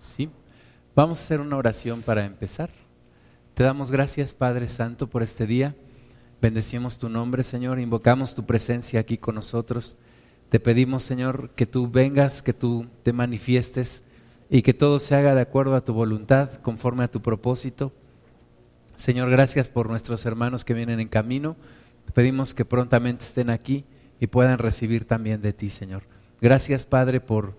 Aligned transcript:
Sí. 0.00 0.30
Vamos 0.96 1.20
a 1.20 1.24
hacer 1.24 1.40
una 1.40 1.56
oración 1.56 2.02
para 2.02 2.24
empezar. 2.24 2.70
Te 3.54 3.62
damos 3.62 3.90
gracias, 3.90 4.34
Padre 4.34 4.66
Santo, 4.66 5.08
por 5.08 5.22
este 5.22 5.46
día. 5.46 5.76
Bendecimos 6.40 6.98
tu 6.98 7.10
nombre, 7.10 7.44
Señor. 7.44 7.78
Invocamos 7.78 8.34
tu 8.34 8.46
presencia 8.46 9.00
aquí 9.00 9.18
con 9.18 9.34
nosotros. 9.34 9.96
Te 10.48 10.58
pedimos, 10.58 11.02
Señor, 11.02 11.50
que 11.50 11.66
tú 11.66 11.90
vengas, 11.90 12.42
que 12.42 12.54
tú 12.54 12.86
te 13.02 13.12
manifiestes 13.12 14.02
y 14.48 14.62
que 14.62 14.72
todo 14.72 14.98
se 14.98 15.14
haga 15.14 15.34
de 15.34 15.42
acuerdo 15.42 15.76
a 15.76 15.84
tu 15.84 15.92
voluntad, 15.92 16.54
conforme 16.54 17.04
a 17.04 17.10
tu 17.10 17.20
propósito. 17.20 17.92
Señor, 18.96 19.30
gracias 19.30 19.68
por 19.68 19.88
nuestros 19.88 20.24
hermanos 20.24 20.64
que 20.64 20.74
vienen 20.74 20.98
en 20.98 21.08
camino. 21.08 21.56
Te 22.06 22.12
pedimos 22.12 22.54
que 22.54 22.64
prontamente 22.64 23.24
estén 23.24 23.50
aquí 23.50 23.84
y 24.18 24.26
puedan 24.26 24.58
recibir 24.58 25.04
también 25.04 25.42
de 25.42 25.52
ti, 25.52 25.70
Señor. 25.70 26.02
Gracias, 26.40 26.86
Padre, 26.86 27.20
por 27.20 27.54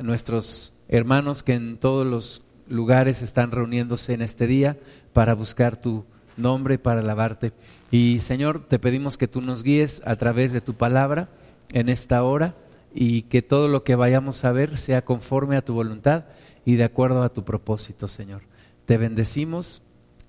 nuestros 0.00 0.75
hermanos 0.88 1.42
que 1.42 1.54
en 1.54 1.78
todos 1.78 2.06
los 2.06 2.42
lugares 2.68 3.22
están 3.22 3.50
reuniéndose 3.50 4.14
en 4.14 4.22
este 4.22 4.46
día 4.46 4.76
para 5.12 5.34
buscar 5.34 5.80
tu 5.80 6.04
nombre, 6.36 6.78
para 6.78 7.00
alabarte. 7.00 7.52
Y 7.90 8.20
Señor, 8.20 8.66
te 8.66 8.78
pedimos 8.78 9.16
que 9.16 9.28
tú 9.28 9.40
nos 9.40 9.62
guíes 9.62 10.02
a 10.04 10.16
través 10.16 10.52
de 10.52 10.60
tu 10.60 10.74
palabra 10.74 11.28
en 11.72 11.88
esta 11.88 12.22
hora 12.22 12.54
y 12.94 13.22
que 13.22 13.42
todo 13.42 13.68
lo 13.68 13.84
que 13.84 13.94
vayamos 13.94 14.44
a 14.44 14.52
ver 14.52 14.76
sea 14.76 15.04
conforme 15.04 15.56
a 15.56 15.64
tu 15.64 15.74
voluntad 15.74 16.24
y 16.64 16.76
de 16.76 16.84
acuerdo 16.84 17.22
a 17.22 17.32
tu 17.32 17.44
propósito, 17.44 18.08
Señor. 18.08 18.42
Te 18.86 18.98
bendecimos 18.98 19.82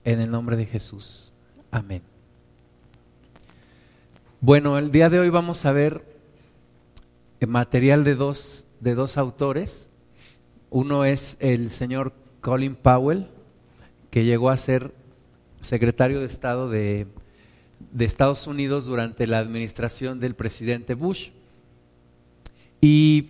en 0.04 0.20
el 0.20 0.32
nombre 0.32 0.56
de 0.56 0.66
Jesús. 0.66 1.34
Amén. 1.72 2.02
Bueno, 4.40 4.78
el 4.78 4.92
día 4.92 5.10
de 5.10 5.20
hoy 5.20 5.30
vamos 5.30 5.66
a 5.66 5.72
ver 5.72 6.04
material 7.46 8.04
de 8.04 8.16
dos, 8.16 8.66
de 8.80 8.96
dos 8.96 9.18
autores. 9.18 9.90
Uno 10.70 11.06
es 11.06 11.38
el 11.40 11.72
señor 11.72 12.14
Colin 12.42 12.76
Powell, 12.76 13.28
que 14.10 14.26
llegó 14.26 14.50
a 14.50 14.58
ser 14.58 14.94
secretario 15.60 16.20
de 16.20 16.26
Estado 16.26 16.70
de, 16.70 17.08
Estados 18.00 18.48
Unidos 18.48 18.86
durante 18.86 19.28
la 19.28 19.40
administración 19.40 20.20
del 20.20 20.36
presidente 20.36 20.94
Bush. 20.94 21.30
Y 22.82 23.30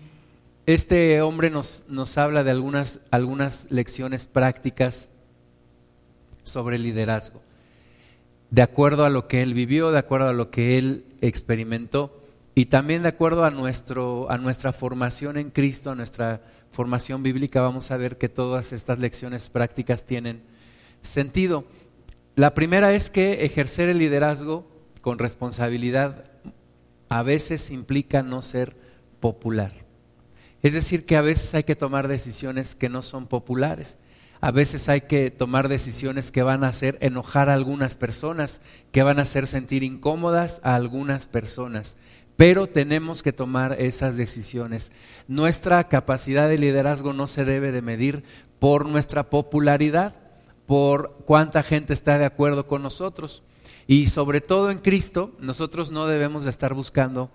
este 0.65 1.21
hombre 1.21 1.49
nos, 1.49 1.85
nos 1.87 2.17
habla 2.17 2.43
de 2.43 2.51
algunas, 2.51 2.99
algunas 3.11 3.67
lecciones 3.69 4.27
prácticas 4.27 5.09
sobre 6.43 6.77
liderazgo, 6.79 7.41
de 8.49 8.61
acuerdo 8.61 9.05
a 9.05 9.09
lo 9.09 9.27
que 9.27 9.41
él 9.41 9.53
vivió, 9.53 9.91
de 9.91 9.99
acuerdo 9.99 10.29
a 10.29 10.33
lo 10.33 10.49
que 10.49 10.77
él 10.77 11.05
experimentó 11.21 12.23
y 12.55 12.65
también 12.65 13.03
de 13.03 13.09
acuerdo 13.09 13.43
a, 13.43 13.51
nuestro, 13.51 14.31
a 14.31 14.37
nuestra 14.37 14.73
formación 14.73 15.37
en 15.37 15.51
Cristo, 15.51 15.91
a 15.91 15.95
nuestra 15.95 16.41
formación 16.77 17.23
bíblica, 17.23 17.59
vamos 17.59 17.89
a 17.89 17.97
ver 17.97 18.19
que 18.19 18.29
todas 18.29 18.71
estas 18.71 18.99
lecciones 18.99 19.49
prácticas 19.49 20.05
tienen 20.05 20.43
sentido. 21.01 21.65
La 22.35 22.53
primera 22.53 22.93
es 22.93 23.09
que 23.09 23.45
ejercer 23.45 23.89
el 23.89 23.97
liderazgo 23.97 24.69
con 25.01 25.17
responsabilidad 25.17 26.29
a 27.09 27.23
veces 27.23 27.71
implica 27.71 28.21
no 28.21 28.43
ser 28.43 28.75
popular. 29.19 29.73
Es 30.61 30.75
decir, 30.75 31.07
que 31.07 31.17
a 31.17 31.21
veces 31.21 31.55
hay 31.55 31.63
que 31.63 31.75
tomar 31.75 32.07
decisiones 32.07 32.75
que 32.75 32.89
no 32.89 33.01
son 33.01 33.25
populares. 33.25 33.97
A 34.39 34.51
veces 34.51 34.87
hay 34.87 35.01
que 35.01 35.31
tomar 35.31 35.69
decisiones 35.69 36.31
que 36.31 36.43
van 36.43 36.63
a 36.63 36.67
hacer 36.67 36.99
enojar 37.01 37.49
a 37.49 37.55
algunas 37.55 37.95
personas, 37.95 38.61
que 38.91 39.01
van 39.01 39.17
a 39.17 39.23
hacer 39.23 39.47
sentir 39.47 39.81
incómodas 39.81 40.61
a 40.63 40.75
algunas 40.75 41.25
personas 41.25 41.97
pero 42.37 42.67
tenemos 42.67 43.23
que 43.23 43.33
tomar 43.33 43.81
esas 43.81 44.15
decisiones. 44.15 44.91
Nuestra 45.27 45.89
capacidad 45.89 46.47
de 46.47 46.59
liderazgo 46.59 47.11
no 47.11 47.25
se 47.25 47.43
debe 47.43 47.71
de 47.71 47.81
medir 47.81 48.23
por 48.59 48.85
nuestra 48.85 49.29
popularidad, 49.29 50.15
por 50.67 51.17
cuánta 51.25 51.63
gente 51.63 51.93
está 51.93 52.19
de 52.19 52.25
acuerdo 52.25 52.67
con 52.67 52.83
nosotros. 52.83 53.41
Y 53.87 54.07
sobre 54.07 54.39
todo 54.39 54.69
en 54.69 54.77
Cristo, 54.77 55.31
nosotros 55.39 55.89
no 55.89 56.05
debemos 56.05 56.43
de 56.43 56.51
estar 56.51 56.75
buscando 56.75 57.31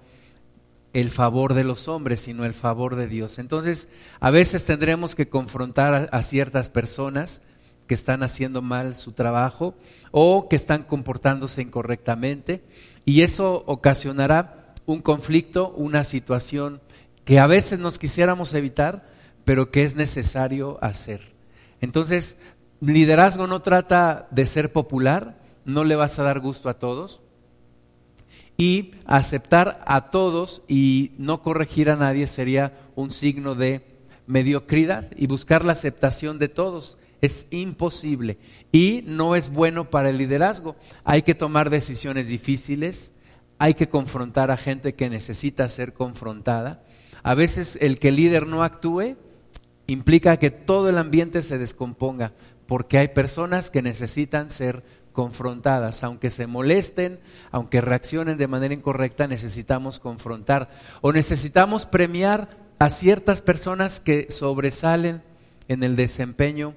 el 0.92 1.10
favor 1.10 1.54
de 1.54 1.64
los 1.64 1.88
hombres, 1.88 2.20
sino 2.20 2.44
el 2.44 2.54
favor 2.54 2.94
de 2.94 3.08
Dios. 3.08 3.38
Entonces, 3.38 3.88
a 4.20 4.30
veces 4.30 4.64
tendremos 4.64 5.16
que 5.16 5.28
confrontar 5.28 5.94
a, 5.94 6.16
a 6.16 6.22
ciertas 6.22 6.68
personas 6.68 7.42
que 7.88 7.94
están 7.94 8.22
haciendo 8.22 8.62
mal 8.62 8.94
su 8.94 9.12
trabajo 9.12 9.74
o 10.12 10.48
que 10.48 10.54
están 10.54 10.84
comportándose 10.84 11.60
incorrectamente 11.62 12.62
y 13.04 13.22
eso 13.22 13.64
ocasionará 13.66 14.61
un 14.92 15.02
conflicto, 15.02 15.70
una 15.70 16.04
situación 16.04 16.80
que 17.24 17.38
a 17.38 17.46
veces 17.46 17.78
nos 17.78 17.98
quisiéramos 17.98 18.54
evitar, 18.54 19.08
pero 19.44 19.70
que 19.70 19.84
es 19.84 19.94
necesario 19.94 20.78
hacer. 20.82 21.32
Entonces, 21.80 22.36
liderazgo 22.80 23.46
no 23.46 23.62
trata 23.62 24.28
de 24.30 24.46
ser 24.46 24.72
popular, 24.72 25.40
no 25.64 25.84
le 25.84 25.96
vas 25.96 26.18
a 26.18 26.22
dar 26.22 26.40
gusto 26.40 26.68
a 26.68 26.78
todos, 26.78 27.22
y 28.56 28.92
aceptar 29.06 29.82
a 29.86 30.10
todos 30.10 30.62
y 30.68 31.12
no 31.18 31.42
corregir 31.42 31.90
a 31.90 31.96
nadie 31.96 32.26
sería 32.26 32.78
un 32.94 33.10
signo 33.10 33.54
de 33.54 33.84
mediocridad 34.26 35.10
y 35.16 35.26
buscar 35.26 35.64
la 35.64 35.72
aceptación 35.72 36.38
de 36.38 36.48
todos 36.48 36.98
es 37.20 37.46
imposible 37.50 38.38
y 38.72 39.02
no 39.06 39.36
es 39.36 39.50
bueno 39.50 39.90
para 39.90 40.10
el 40.10 40.18
liderazgo. 40.18 40.76
Hay 41.04 41.22
que 41.22 41.34
tomar 41.34 41.70
decisiones 41.70 42.28
difíciles, 42.28 43.12
hay 43.62 43.74
que 43.74 43.88
confrontar 43.88 44.50
a 44.50 44.56
gente 44.56 44.96
que 44.96 45.08
necesita 45.08 45.68
ser 45.68 45.92
confrontada. 45.92 46.82
A 47.22 47.36
veces 47.36 47.78
el 47.80 48.00
que 48.00 48.08
el 48.08 48.16
líder 48.16 48.48
no 48.48 48.64
actúe 48.64 49.14
implica 49.86 50.36
que 50.36 50.50
todo 50.50 50.88
el 50.88 50.98
ambiente 50.98 51.42
se 51.42 51.58
descomponga, 51.58 52.32
porque 52.66 52.98
hay 52.98 53.06
personas 53.06 53.70
que 53.70 53.80
necesitan 53.80 54.50
ser 54.50 54.82
confrontadas, 55.12 56.02
aunque 56.02 56.30
se 56.30 56.48
molesten, 56.48 57.20
aunque 57.52 57.80
reaccionen 57.80 58.36
de 58.36 58.48
manera 58.48 58.74
incorrecta, 58.74 59.28
necesitamos 59.28 60.00
confrontar 60.00 60.68
o 61.00 61.12
necesitamos 61.12 61.86
premiar 61.86 62.48
a 62.80 62.90
ciertas 62.90 63.42
personas 63.42 64.00
que 64.00 64.26
sobresalen 64.28 65.22
en 65.68 65.84
el 65.84 65.94
desempeño 65.94 66.74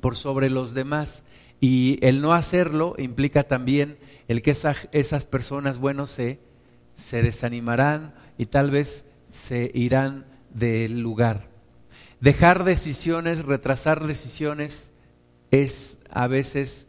por 0.00 0.16
sobre 0.16 0.48
los 0.48 0.72
demás. 0.72 1.26
Y 1.60 1.98
el 2.00 2.22
no 2.22 2.32
hacerlo 2.32 2.94
implica 2.96 3.42
también 3.42 3.98
el 4.28 4.42
que 4.42 4.50
esas 4.50 5.24
personas, 5.26 5.78
bueno, 5.78 6.06
se, 6.06 6.40
se 6.96 7.22
desanimarán 7.22 8.14
y 8.38 8.46
tal 8.46 8.70
vez 8.70 9.06
se 9.30 9.70
irán 9.74 10.26
del 10.50 11.00
lugar. 11.00 11.48
Dejar 12.20 12.64
decisiones, 12.64 13.44
retrasar 13.44 14.06
decisiones 14.06 14.92
es 15.50 15.98
a 16.10 16.26
veces 16.26 16.88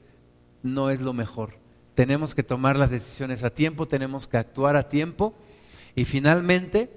no 0.63 0.89
es 0.89 1.01
lo 1.01 1.13
mejor. 1.13 1.57
Tenemos 1.93 2.35
que 2.35 2.43
tomar 2.43 2.77
las 2.77 2.89
decisiones 2.89 3.43
a 3.43 3.49
tiempo, 3.49 3.87
tenemos 3.87 4.27
que 4.27 4.37
actuar 4.37 4.75
a 4.75 4.89
tiempo 4.89 5.33
y 5.95 6.05
finalmente 6.05 6.91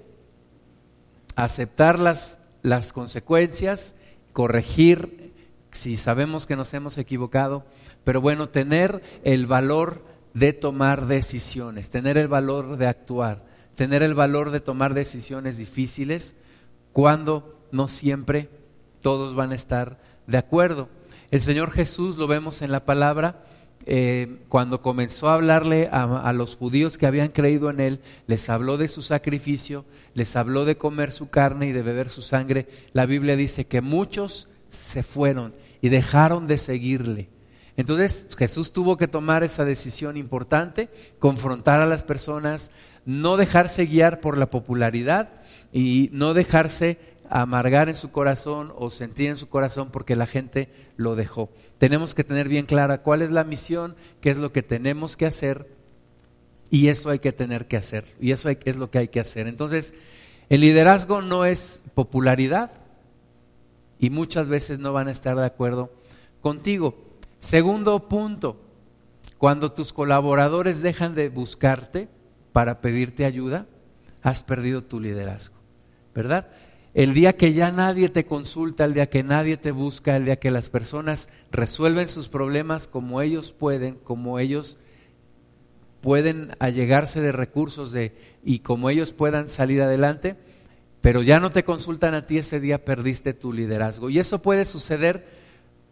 aceptar 1.35 1.99
las, 1.99 2.39
las 2.61 2.91
consecuencias, 2.93 3.95
corregir 4.33 5.33
si 5.71 5.97
sabemos 5.97 6.47
que 6.47 6.55
nos 6.55 6.73
hemos 6.73 6.97
equivocado, 6.97 7.65
pero 8.03 8.21
bueno, 8.21 8.49
tener 8.49 9.01
el 9.23 9.45
valor 9.45 10.03
de 10.39 10.53
tomar 10.53 11.05
decisiones, 11.05 11.89
tener 11.89 12.17
el 12.17 12.29
valor 12.29 12.77
de 12.77 12.87
actuar, 12.87 13.45
tener 13.75 14.03
el 14.03 14.13
valor 14.13 14.51
de 14.51 14.61
tomar 14.61 14.93
decisiones 14.93 15.57
difíciles 15.57 16.37
cuando 16.93 17.59
no 17.71 17.89
siempre 17.89 18.49
todos 19.01 19.35
van 19.35 19.51
a 19.51 19.55
estar 19.55 19.99
de 20.27 20.37
acuerdo. 20.37 20.87
El 21.29 21.41
Señor 21.41 21.71
Jesús, 21.71 22.17
lo 22.17 22.25
vemos 22.25 22.61
en 22.61 22.71
la 22.71 22.85
palabra, 22.85 23.43
eh, 23.85 24.39
cuando 24.47 24.81
comenzó 24.81 25.29
a 25.29 25.33
hablarle 25.33 25.89
a, 25.91 26.03
a, 26.21 26.33
los 26.33 26.55
judíos 26.55 26.97
que 26.97 27.05
habían 27.05 27.29
creído 27.29 27.69
en 27.69 27.81
Él, 27.81 27.99
les 28.25 28.49
habló 28.49 28.77
de 28.77 28.87
su 28.87 29.01
sacrificio, 29.01 29.83
les 30.13 30.35
habló 30.37 30.63
de 30.63 30.77
comer 30.77 31.11
su 31.11 31.29
carne 31.29 31.67
y 31.67 31.73
de 31.73 31.81
beber 31.81 32.09
su 32.09 32.21
sangre. 32.21 32.67
La 32.93 33.05
Biblia 33.05 33.35
dice 33.35 33.67
que 33.67 33.81
muchos 33.81 34.47
se 34.69 35.03
fueron 35.03 35.53
y 35.81 35.89
dejaron 35.89 36.47
de 36.47 36.57
seguirle. 36.57 37.29
Entonces 37.79 38.27
Jesús 38.37 38.73
tuvo 38.73 38.97
que 38.97 39.07
tomar 39.07 39.41
esa 39.45 39.63
decisión 39.63 40.17
importante, 40.17 40.89
confrontar 41.17 41.79
a 41.79 41.85
las 41.85 42.03
personas, 42.03 42.71
no 43.05 43.37
dejarse 43.37 43.85
guiar 43.85 44.19
por 44.19 44.37
la 44.37 44.49
popularidad 44.49 45.29
y 45.71 46.09
no 46.11 46.33
dejarse 46.33 46.97
amargar 47.29 47.87
en 47.87 47.95
su 47.95 48.11
corazón 48.11 48.73
o 48.75 48.89
sentir 48.89 49.29
en 49.29 49.37
su 49.37 49.47
corazón 49.47 49.91
porque 49.91 50.17
la 50.17 50.27
gente 50.27 50.67
lo 50.97 51.15
dejó. 51.15 51.51
Tenemos 51.77 52.13
que 52.13 52.25
tener 52.25 52.49
bien 52.49 52.65
clara 52.65 53.01
cuál 53.01 53.21
es 53.21 53.31
la 53.31 53.45
misión, 53.45 53.95
qué 54.19 54.29
es 54.29 54.37
lo 54.37 54.51
que 54.51 54.61
tenemos 54.61 55.15
que 55.15 55.25
hacer 55.25 55.69
y 56.69 56.89
eso 56.89 57.09
hay 57.09 57.19
que 57.19 57.31
tener 57.31 57.69
que 57.69 57.77
hacer 57.77 58.03
y 58.19 58.33
eso 58.33 58.49
es 58.49 58.75
lo 58.75 58.91
que 58.91 58.97
hay 58.97 59.07
que 59.07 59.21
hacer. 59.21 59.47
Entonces, 59.47 59.93
el 60.49 60.59
liderazgo 60.59 61.21
no 61.21 61.45
es 61.45 61.81
popularidad 61.95 62.71
y 63.99 64.09
muchas 64.09 64.49
veces 64.49 64.79
no 64.79 64.91
van 64.91 65.07
a 65.07 65.11
estar 65.11 65.37
de 65.37 65.45
acuerdo 65.45 65.93
contigo. 66.41 67.07
Segundo 67.39 68.07
punto, 68.09 68.61
cuando 69.37 69.71
tus 69.71 69.93
colaboradores 69.93 70.81
dejan 70.81 71.15
de 71.15 71.29
buscarte 71.29 72.09
para 72.51 72.81
pedirte 72.81 73.25
ayuda, 73.25 73.67
has 74.21 74.43
perdido 74.43 74.83
tu 74.83 74.99
liderazgo, 74.99 75.55
¿verdad? 76.13 76.47
el 76.93 77.13
día 77.13 77.37
que 77.37 77.53
ya 77.53 77.71
nadie 77.71 78.09
te 78.09 78.25
consulta, 78.25 78.85
el 78.85 78.93
día 78.93 79.09
que 79.09 79.23
nadie 79.23 79.57
te 79.57 79.71
busca, 79.71 80.15
el 80.15 80.25
día 80.25 80.37
que 80.37 80.51
las 80.51 80.69
personas 80.69 81.29
resuelven 81.51 82.07
sus 82.07 82.27
problemas 82.27 82.87
como 82.87 83.21
ellos 83.21 83.53
pueden, 83.53 83.95
como 83.95 84.39
ellos 84.39 84.77
pueden 86.01 86.51
allegarse 86.59 87.21
de 87.21 87.31
recursos 87.31 87.91
de, 87.91 88.15
y 88.43 88.59
como 88.59 88.89
ellos 88.89 89.13
puedan 89.13 89.49
salir 89.49 89.81
adelante, 89.81 90.35
pero 91.01 91.21
ya 91.21 91.39
no 91.39 91.51
te 91.51 91.63
consultan 91.63 92.13
a 92.13 92.25
ti, 92.25 92.37
ese 92.39 92.59
día 92.59 92.83
perdiste 92.83 93.33
tu 93.33 93.53
liderazgo. 93.53 94.09
Y 94.09 94.19
eso 94.19 94.41
puede 94.41 94.65
suceder 94.65 95.38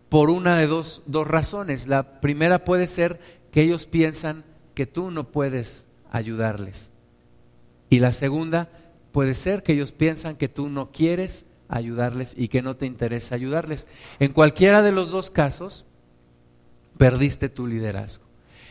por 0.10 0.30
una 0.30 0.58
de 0.58 0.68
dos, 0.68 1.04
dos 1.06 1.28
razones. 1.28 1.88
La 1.88 2.20
primera 2.22 2.64
puede 2.64 2.88
ser 2.88 3.20
que 3.52 3.62
ellos 3.62 3.86
piensan 3.86 4.44
que 4.74 4.86
tú 4.86 5.12
no 5.12 5.32
puedes 5.32 5.88
ayudarles. 6.12 6.92
Y 7.90 8.00
la 8.00 8.12
segunda 8.12 8.70
puede 9.12 9.34
ser 9.34 9.64
que 9.64 9.74
ellos 9.74 9.92
piensan 9.92 10.36
que 10.36 10.50
tú 10.50 10.70
no 10.70 10.92
quieres 10.92 11.46
ayudarles 11.70 12.36
y 12.38 12.48
que 12.48 12.62
no 12.62 12.76
te 12.76 12.86
interesa 12.86 13.36
ayudarles. 13.36 13.88
En 14.20 14.32
cualquiera 14.32 14.82
de 14.82 14.92
los 14.92 15.12
dos 15.12 15.30
casos, 15.32 15.86
perdiste 16.98 17.50
tu 17.50 17.68
liderazgo. 17.68 18.24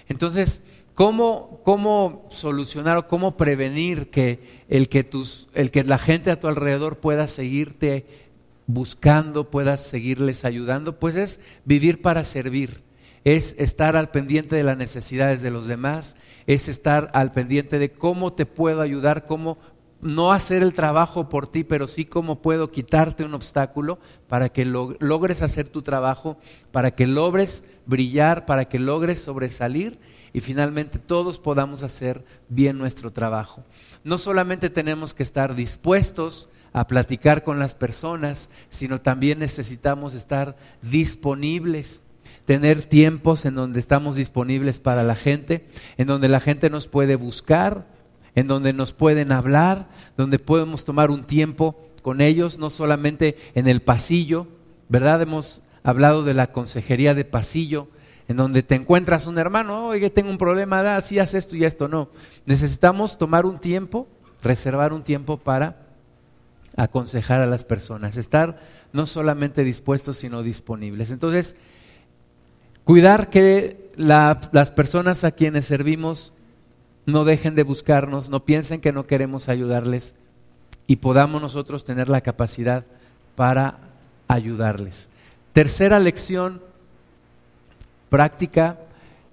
Entonces, 0.09 0.63
¿Cómo, 0.97 1.61
¿Cómo, 1.63 2.27
solucionar 2.31 2.97
o 2.97 3.07
cómo 3.07 3.37
prevenir 3.37 4.09
que 4.09 4.65
el 4.71 4.89
que, 4.89 5.05
tus, 5.05 5.47
el 5.53 5.71
que 5.71 5.85
la 5.85 5.99
gente 5.99 6.31
a 6.31 6.41
tu 6.41 6.49
alrededor 6.49 7.01
pueda 7.01 7.27
seguirte 7.27 8.07
buscando, 8.67 9.51
pueda 9.51 9.77
seguirles 9.77 10.45
ayudando? 10.45 10.99
Pues 10.99 11.17
es 11.17 11.41
vivir 11.65 12.03
para 12.03 12.25
servir, 12.25 12.83
es 13.25 13.57
estar 13.59 13.97
al 13.97 14.11
pendiente 14.11 14.57
de 14.57 14.65
las 14.65 14.77
necesidades 14.77 15.43
de 15.43 15.51
los 15.51 15.67
demás, 15.67 16.17
es 16.47 16.69
estar 16.69 17.11
al 17.15 17.33
pendiente 17.33 17.79
de 17.79 17.93
cómo 17.93 18.33
te 18.33 18.47
puedo 18.47 18.81
ayudar, 18.81 19.27
cómo 19.27 19.59
no 20.01 20.33
hacer 20.33 20.63
el 20.63 20.73
trabajo 20.73 21.29
por 21.29 21.49
ti, 21.49 21.65
pero 21.65 21.87
sí 21.87 22.05
cómo 22.05 22.43
puedo 22.43 22.71
quitarte 22.71 23.25
un 23.25 23.35
obstáculo 23.35 23.99
para 24.29 24.49
que 24.51 24.65
logres 24.65 25.43
hacer 25.43 25.69
tu 25.69 25.83
trabajo, 25.83 26.37
para 26.71 26.95
que 26.95 27.07
logres 27.07 27.65
brillar, 27.87 28.47
para 28.47 28.67
que 28.67 28.79
logres 28.79 29.23
sobresalir 29.23 29.99
y 30.33 30.41
finalmente 30.41 30.99
todos 30.99 31.39
podamos 31.39 31.83
hacer 31.83 32.25
bien 32.49 32.77
nuestro 32.77 33.11
trabajo. 33.11 33.65
No 34.05 34.19
solamente 34.19 34.69
tenemos 34.69 35.15
que 35.15 35.23
estar 35.23 35.55
dispuestos 35.55 36.49
a 36.73 36.87
platicar 36.87 37.43
con 37.43 37.59
las 37.59 37.75
personas, 37.75 38.51
sino 38.69 39.01
también 39.01 39.39
necesitamos 39.39 40.15
estar 40.15 40.57
disponibles, 40.83 42.03
tener 42.45 42.83
tiempos 42.83 43.45
en 43.45 43.55
donde 43.55 43.81
estamos 43.81 44.17
disponibles 44.17 44.79
para 44.79 45.03
la 45.03 45.15
gente, 45.15 45.67
en 45.97 46.07
donde 46.07 46.29
la 46.29 46.41
gente 46.41 46.71
nos 46.71 46.87
puede 46.87 47.17
buscar, 47.17 47.87
en 48.35 48.47
donde 48.47 48.73
nos 48.73 48.93
pueden 48.93 49.33
hablar, 49.33 49.89
donde 50.17 50.39
podemos 50.39 50.85
tomar 50.85 51.11
un 51.11 51.25
tiempo 51.25 51.81
con 52.03 52.21
ellos, 52.21 52.59
no 52.59 52.71
solamente 52.71 53.37
en 53.55 53.67
el 53.67 53.81
pasillo, 53.83 54.47
¿verdad? 54.89 55.23
Hemos 55.23 55.63
hablado 55.83 56.23
de 56.23 56.35
la 56.35 56.53
consejería 56.53 57.15
de 57.15 57.25
pasillo, 57.25 57.89
en 58.29 58.37
donde 58.37 58.63
te 58.63 58.75
encuentras 58.75 59.27
un 59.27 59.39
hermano, 59.39 59.87
oye, 59.87 60.11
tengo 60.11 60.31
un 60.31 60.39
problema, 60.39 60.83
da, 60.83 61.01
si 61.01 61.19
haz 61.19 61.35
esto 61.35 61.57
y 61.57 61.65
esto, 61.65 61.89
no. 61.89 62.11
Necesitamos 62.45 63.19
tomar 63.19 63.47
un 63.47 63.59
tiempo, 63.59 64.09
reservar 64.43 64.93
un 64.93 65.03
tiempo 65.03 65.37
para 65.37 65.86
aconsejar 66.77 67.41
a 67.41 67.47
las 67.47 67.65
personas, 67.65 68.17
estar 68.17 68.61
no 68.93 69.07
solamente 69.07 69.65
dispuestos, 69.65 70.17
sino 70.17 70.43
disponibles. 70.43 71.11
Entonces, 71.11 71.57
cuidar 72.85 73.31
que 73.31 73.91
las 73.97 74.71
personas 74.71 75.25
a 75.25 75.33
quienes 75.33 75.65
servimos 75.65 76.33
no 77.07 77.25
dejen 77.25 77.55
de 77.55 77.63
buscarnos, 77.63 78.29
no 78.29 78.45
piensen 78.45 78.81
que 78.81 78.93
no 78.93 79.07
queremos 79.07 79.49
ayudarles 79.49 80.15
y 80.87 80.97
podamos 80.97 81.41
nosotros 81.41 81.85
tener 81.85 82.09
la 82.09 82.21
capacidad 82.21 82.85
para 83.35 83.79
ayudarles. 84.29 85.09
Tercera 85.53 85.99
lección 85.99 86.61
práctica, 88.09 88.79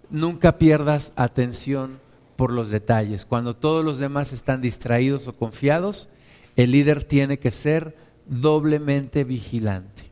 nunca 0.10 0.58
pierdas 0.58 1.14
atención 1.16 2.00
por 2.36 2.52
los 2.52 2.70
detalles. 2.70 3.26
Cuando 3.26 3.56
todos 3.56 3.84
los 3.84 4.00
demás 4.00 4.34
están 4.34 4.62
distraídos 4.62 5.28
o 5.28 5.34
confiados, 5.34 6.10
el 6.56 6.72
líder 6.72 7.04
tiene 7.04 7.40
que 7.40 7.52
ser 7.52 7.96
doblemente 8.26 9.24
vigilante. 9.24 10.04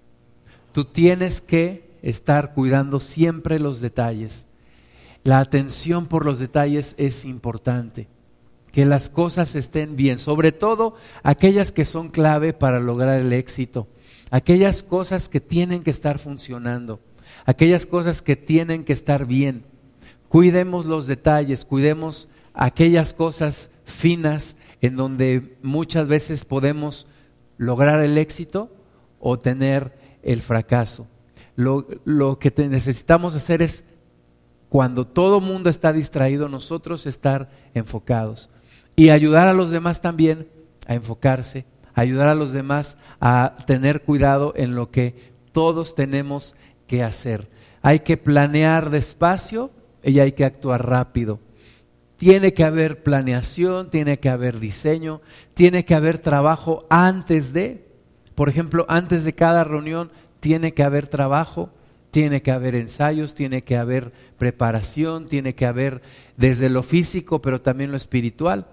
Tú 0.71 0.85
tienes 0.85 1.41
que 1.41 1.89
estar 2.01 2.53
cuidando 2.53 2.99
siempre 2.99 3.59
los 3.59 3.81
detalles. 3.81 4.47
La 5.23 5.39
atención 5.39 6.07
por 6.07 6.25
los 6.25 6.39
detalles 6.39 6.95
es 6.97 7.25
importante. 7.25 8.07
Que 8.71 8.85
las 8.85 9.09
cosas 9.09 9.55
estén 9.55 9.97
bien, 9.97 10.17
sobre 10.17 10.51
todo 10.51 10.95
aquellas 11.23 11.71
que 11.71 11.83
son 11.83 12.09
clave 12.09 12.53
para 12.53 12.79
lograr 12.79 13.19
el 13.19 13.33
éxito, 13.33 13.87
aquellas 14.31 14.81
cosas 14.81 15.27
que 15.27 15.41
tienen 15.41 15.83
que 15.83 15.91
estar 15.91 16.19
funcionando 16.19 17.01
aquellas 17.45 17.85
cosas 17.85 18.21
que 18.21 18.35
tienen 18.35 18.83
que 18.83 18.93
estar 18.93 19.25
bien. 19.25 19.63
Cuidemos 20.29 20.85
los 20.85 21.07
detalles, 21.07 21.65
cuidemos 21.65 22.29
aquellas 22.53 23.13
cosas 23.13 23.69
finas 23.83 24.57
en 24.81 24.95
donde 24.95 25.57
muchas 25.61 26.07
veces 26.07 26.43
podemos 26.43 27.07
lograr 27.57 28.01
el 28.01 28.17
éxito 28.17 28.71
o 29.19 29.37
tener 29.37 29.93
el 30.23 30.41
fracaso. 30.41 31.07
Lo, 31.55 32.39
que 32.39 32.51
necesitamos 32.67 33.35
hacer 33.35 33.61
es, 33.61 33.83
cuando 34.69 35.05
todo 35.05 35.39
mundo 35.41 35.69
está 35.69 35.93
distraído, 35.93 36.49
nosotros 36.49 37.05
estar 37.05 37.49
enfocados 37.73 38.49
y 38.95 39.09
ayudar 39.09 39.47
a 39.47 39.53
los 39.53 39.69
demás 39.69 40.01
también 40.01 40.47
a 40.87 40.95
enfocarse, 40.95 41.65
ayudar 41.93 42.29
a 42.29 42.35
los 42.35 42.51
demás 42.51 42.97
a 43.19 43.55
tener 43.67 44.01
cuidado 44.01 44.53
en 44.55 44.75
lo 44.75 44.89
que 44.89 45.33
todos 45.51 45.93
tenemos 45.93 46.55
qué 46.87 47.03
hacer. 47.03 47.49
Hay 47.83 47.99
que 47.99 48.17
planear 48.17 48.89
despacio 48.89 49.71
y 50.03 50.19
hay 50.19 50.31
que 50.31 50.45
actuar 50.45 50.87
rápido. 50.87 51.39
Tiene 52.21 52.53
que 52.53 52.63
haber 52.63 53.01
planeación, 53.01 53.89
tiene 53.89 54.19
que 54.19 54.29
haber 54.29 54.59
diseño, 54.59 55.21
tiene 55.55 55.85
que 55.85 55.95
haber 55.95 56.19
trabajo 56.19 56.85
antes 56.87 57.51
de, 57.51 57.87
por 58.35 58.47
ejemplo, 58.47 58.85
antes 58.89 59.25
de 59.25 59.33
cada 59.33 59.63
reunión 59.63 60.11
tiene 60.39 60.75
que 60.75 60.83
haber 60.83 61.07
trabajo, 61.07 61.71
tiene 62.11 62.43
que 62.43 62.51
haber 62.51 62.75
ensayos, 62.75 63.33
tiene 63.33 63.63
que 63.63 63.75
haber 63.75 64.11
preparación, 64.37 65.29
tiene 65.29 65.55
que 65.55 65.65
haber 65.65 66.03
desde 66.37 66.69
lo 66.69 66.83
físico, 66.83 67.41
pero 67.41 67.59
también 67.59 67.89
lo 67.89 67.97
espiritual. 67.97 68.67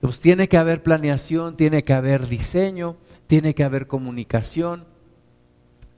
Pues 0.00 0.18
tiene 0.18 0.48
que 0.48 0.56
haber 0.56 0.82
planeación, 0.82 1.56
tiene 1.56 1.84
que 1.84 1.92
haber 1.92 2.26
diseño, 2.26 2.96
tiene 3.28 3.54
que 3.54 3.62
haber 3.62 3.86
comunicación, 3.86 4.86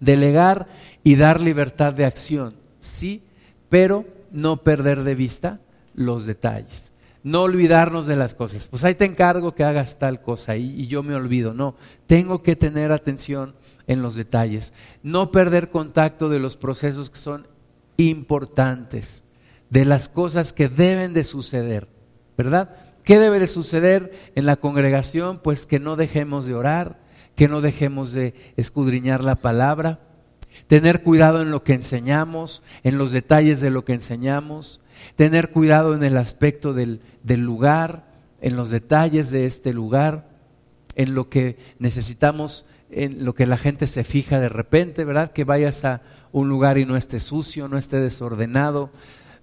Delegar 0.00 0.68
y 1.02 1.16
dar 1.16 1.40
libertad 1.40 1.94
de 1.94 2.04
acción, 2.04 2.56
sí, 2.78 3.22
pero 3.70 4.04
no 4.30 4.62
perder 4.62 5.02
de 5.02 5.14
vista 5.14 5.60
los 5.94 6.26
detalles. 6.26 6.92
No 7.22 7.42
olvidarnos 7.42 8.06
de 8.06 8.16
las 8.16 8.34
cosas. 8.34 8.66
Pues 8.66 8.82
ahí 8.84 8.94
te 8.94 9.04
encargo 9.04 9.54
que 9.54 9.64
hagas 9.64 9.98
tal 9.98 10.22
cosa 10.22 10.56
y, 10.56 10.80
y 10.80 10.86
yo 10.86 11.02
me 11.02 11.14
olvido. 11.14 11.52
No, 11.52 11.74
tengo 12.06 12.42
que 12.42 12.56
tener 12.56 12.92
atención 12.92 13.54
en 13.86 14.02
los 14.02 14.14
detalles. 14.14 14.72
No 15.02 15.30
perder 15.30 15.70
contacto 15.70 16.28
de 16.28 16.38
los 16.38 16.56
procesos 16.56 17.10
que 17.10 17.18
son 17.18 17.46
importantes, 17.96 19.24
de 19.68 19.84
las 19.84 20.08
cosas 20.08 20.52
que 20.52 20.68
deben 20.68 21.12
de 21.12 21.24
suceder, 21.24 21.88
¿verdad? 22.36 22.76
¿Qué 23.04 23.18
debe 23.18 23.38
de 23.38 23.46
suceder 23.46 24.30
en 24.34 24.46
la 24.46 24.56
congregación? 24.56 25.38
Pues 25.38 25.66
que 25.66 25.80
no 25.80 25.96
dejemos 25.96 26.46
de 26.46 26.54
orar, 26.54 27.00
que 27.34 27.48
no 27.48 27.60
dejemos 27.60 28.12
de 28.12 28.34
escudriñar 28.56 29.24
la 29.24 29.36
palabra, 29.36 30.00
tener 30.66 31.02
cuidado 31.02 31.42
en 31.42 31.50
lo 31.50 31.64
que 31.64 31.74
enseñamos, 31.74 32.62
en 32.82 32.98
los 32.98 33.12
detalles 33.12 33.60
de 33.60 33.70
lo 33.70 33.84
que 33.84 33.94
enseñamos, 33.94 34.79
tener 35.20 35.50
cuidado 35.50 35.94
en 35.94 36.02
el 36.02 36.16
aspecto 36.16 36.72
del, 36.72 37.02
lugar, 37.26 38.06
en 38.40 38.56
los 38.56 38.70
detalles 38.70 39.30
de 39.30 39.44
este 39.44 39.74
lugar, 39.74 40.30
en 40.94 41.14
lo 41.14 41.28
que 41.28 41.58
necesitamos, 41.78 42.64
en 42.90 43.22
lo 43.26 43.34
que 43.34 43.44
la 43.44 43.58
gente 43.58 43.86
se 43.86 44.02
fija 44.02 44.40
de 44.40 44.48
repente, 44.48 45.04
¿verdad? 45.04 45.32
Que 45.32 45.44
vayas 45.44 45.84
a 45.84 46.00
un 46.32 46.48
lugar 46.48 46.78
y 46.78 46.86
no 46.86 46.96
esté 46.96 47.20
sucio, 47.20 47.68
no 47.68 47.76
esté 47.76 47.98
desordenado, 47.98 48.88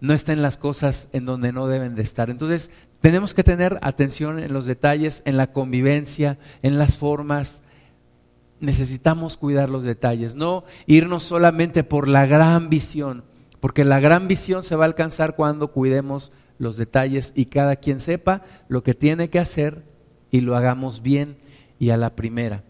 no 0.01 0.15
estén 0.15 0.41
las 0.41 0.57
cosas 0.57 1.09
en 1.13 1.25
donde 1.25 1.53
no 1.53 1.67
deben 1.67 1.93
de 1.93 2.01
estar. 2.01 2.31
Entonces, 2.31 2.71
tenemos 2.99 3.35
que 3.35 3.43
tener 3.43 3.77
atención 3.83 4.39
en 4.39 4.53
los 4.53 4.65
detalles, 4.65 5.21
en 5.25 5.37
la 5.37 5.53
convivencia, 5.53 6.39
en 6.63 6.79
las 6.79 6.97
formas, 6.97 7.61
necesitamos 8.59 9.37
cuidar 9.37 9.69
los 9.69 9.83
detalles, 9.83 10.33
no 10.33 10.63
irnos 10.87 11.21
solamente 11.21 11.83
por 11.83 12.07
la 12.07 12.25
gran 12.25 12.67
visión, 12.69 13.26
porque 13.59 13.85
la 13.85 13.99
gran 13.99 14.27
visión 14.27 14.63
se 14.63 14.75
va 14.75 14.85
a 14.85 14.87
alcanzar 14.87 15.35
cuando 15.35 15.71
cuidemos 15.71 16.31
los 16.59 16.77
detalles 16.77 17.33
y 17.35 17.45
cada 17.45 17.75
quien 17.75 17.99
sepa 17.99 18.43
lo 18.67 18.83
que 18.83 18.93
tiene 18.93 19.29
que 19.29 19.39
hacer 19.39 19.83
y 20.31 20.41
lo 20.41 20.55
hagamos 20.55 21.01
bien 21.01 21.37
y 21.79 21.89
a 21.89 21.97
la 21.97 22.15
primera. 22.15 22.63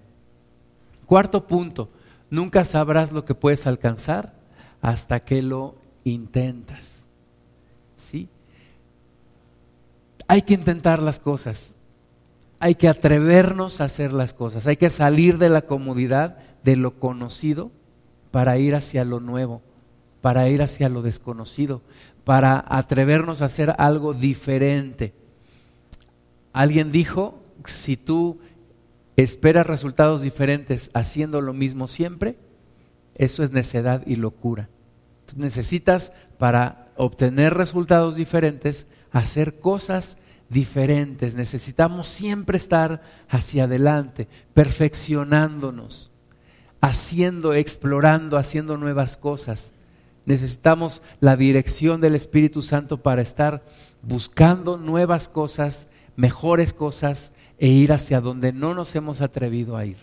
Cuarto 1.06 1.48
punto, 1.48 1.90
nunca 2.30 2.64
sabrás 2.64 3.12
lo 3.12 3.26
que 3.26 3.36
puedes 3.36 3.66
alcanzar 3.68 4.34
hasta 4.82 5.22
que 5.22 5.42
lo 5.42 5.76
intentas. 6.04 7.08
¿Sí? 7.96 8.30
Hay 10.28 10.42
que 10.42 10.54
intentar 10.54 11.02
las 11.02 11.20
cosas. 11.20 11.76
hay 12.60 12.74
que 12.74 12.88
atrevernos 12.88 13.82
a 13.82 13.84
hacer 13.84 14.14
las 14.14 14.34
cosas, 14.34 14.66
hay 14.66 14.78
que 14.78 14.90
salir 14.90 15.38
de 15.38 15.50
la 15.50 15.62
comodidad, 15.62 16.38
de 16.64 16.76
lo 16.76 17.00
conocido, 17.00 17.70
para 18.32 18.58
ir 18.58 18.74
hacia 18.74 19.06
lo 19.06 19.20
nuevo, 19.20 19.62
para 20.28 20.50
ir 20.50 20.62
hacia 20.62 20.90
lo 20.90 21.02
desconocido, 21.02 21.82
para 22.26 22.62
atrevernos 22.68 23.42
a 23.42 23.46
hacer 23.46 23.74
algo 23.78 24.14
diferente. 24.14 25.14
Alguien 26.52 26.92
dijo, 26.92 27.42
si 27.64 27.96
tú 27.96 28.38
esperas 29.16 29.66
resultados 29.66 30.24
diferentes 30.24 30.92
haciendo 30.94 31.40
lo 31.40 31.54
mismo 31.54 31.88
siempre, 31.88 32.36
eso 33.16 33.42
es 33.42 33.52
necedad 33.52 34.04
y 34.06 34.18
locura. 34.18 34.68
Tú 35.28 35.36
necesitas 35.38 36.12
para 36.38 36.90
obtener 36.98 37.54
resultados 37.54 38.18
diferentes 38.18 38.88
hacer 39.14 39.62
cosas 39.62 40.18
diferentes. 40.50 41.36
Necesitamos 41.36 42.06
siempre 42.10 42.58
estar 42.58 43.02
hacia 43.30 43.64
adelante, 43.64 44.28
perfeccionándonos, 44.54 46.12
haciendo, 46.82 47.54
explorando, 47.54 48.38
haciendo 48.38 48.76
nuevas 48.76 49.16
cosas. 49.16 49.74
Necesitamos 50.28 51.02
la 51.22 51.38
dirección 51.38 52.02
del 52.02 52.14
Espíritu 52.14 52.62
Santo 52.62 53.02
para 53.02 53.22
estar 53.22 53.64
buscando 54.02 54.76
nuevas 54.76 55.30
cosas, 55.30 55.88
mejores 56.18 56.74
cosas 56.74 57.32
e 57.60 57.70
ir 57.70 57.94
hacia 57.94 58.20
donde 58.20 58.52
no 58.52 58.74
nos 58.74 58.94
hemos 58.98 59.22
atrevido 59.22 59.78
a 59.78 59.86
ir. 59.86 59.96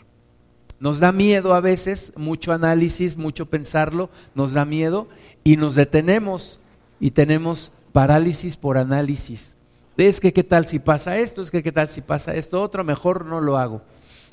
Nos 0.81 0.99
da 0.99 1.13
miedo 1.13 1.53
a 1.53 1.61
veces, 1.61 2.15
mucho 2.17 2.55
análisis, 2.55 3.19
mucho 3.19 3.51
pensarlo, 3.51 4.09
nos 4.35 4.55
da 4.55 4.65
miedo 4.65 5.09
y 5.45 5.59
nos 5.59 5.75
detenemos 5.75 6.63
y 6.99 7.11
tenemos 7.11 7.71
parálisis 7.93 8.57
por 8.57 8.79
análisis. 8.79 9.59
Es 9.99 10.21
que 10.21 10.33
qué 10.33 10.43
tal 10.43 10.67
si 10.67 10.79
pasa 10.79 11.19
esto, 11.19 11.43
es 11.43 11.51
que 11.51 11.63
qué 11.63 11.71
tal 11.71 11.89
si 11.89 12.01
pasa 12.01 12.35
esto 12.35 12.63
otro, 12.63 12.83
mejor 12.83 13.27
no 13.27 13.43
lo 13.43 13.59
hago. 13.59 13.83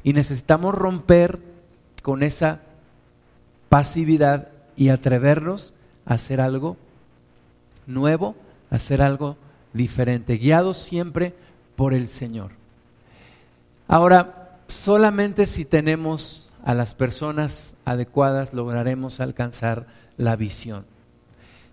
Y 0.04 0.14
necesitamos 0.14 0.74
romper 0.74 1.40
con 2.02 2.24
esa 2.24 2.62
pasividad 3.68 4.48
y 4.78 4.88
atrevernos 4.88 5.74
hacer 6.06 6.42
algo 6.42 6.78
nuevo, 7.86 8.36
hacer 8.70 9.02
algo 9.02 9.38
diferente, 9.74 10.38
guiados 10.38 10.78
siempre 10.78 11.34
por 11.76 11.94
el 11.94 12.08
Señor. 12.08 12.52
Ahora, 13.88 14.58
solamente 14.68 15.46
si 15.46 15.66
tenemos 15.66 16.50
a 16.64 16.74
las 16.74 16.94
personas 16.94 17.76
adecuadas 17.86 18.54
lograremos 18.54 19.20
alcanzar 19.20 19.88
la 20.18 20.36
visión. 20.36 20.86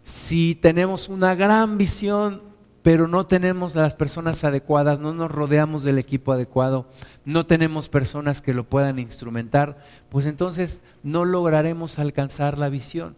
Si 0.03 0.55
tenemos 0.55 1.09
una 1.09 1.35
gran 1.35 1.77
visión, 1.77 2.41
pero 2.83 3.07
no 3.07 3.27
tenemos 3.27 3.77
a 3.77 3.83
las 3.83 3.95
personas 3.95 4.45
adecuadas, 4.45 4.99
no 4.99 5.13
nos 5.13 5.31
rodeamos 5.31 5.85
del 5.85 5.99
equipo 5.99 6.33
adecuado, 6.33 6.87
no 7.27 7.45
tenemos 7.45 7.89
personas 7.89 8.41
que 8.41 8.55
lo 8.55 8.65
puedan 8.65 8.99
instrumentar, 8.99 9.85
pues 10.09 10.25
entonces 10.25 10.81
no 11.03 11.27
lograremos 11.27 11.99
alcanzar 11.99 12.57
la 12.57 12.71
visión. 12.71 13.15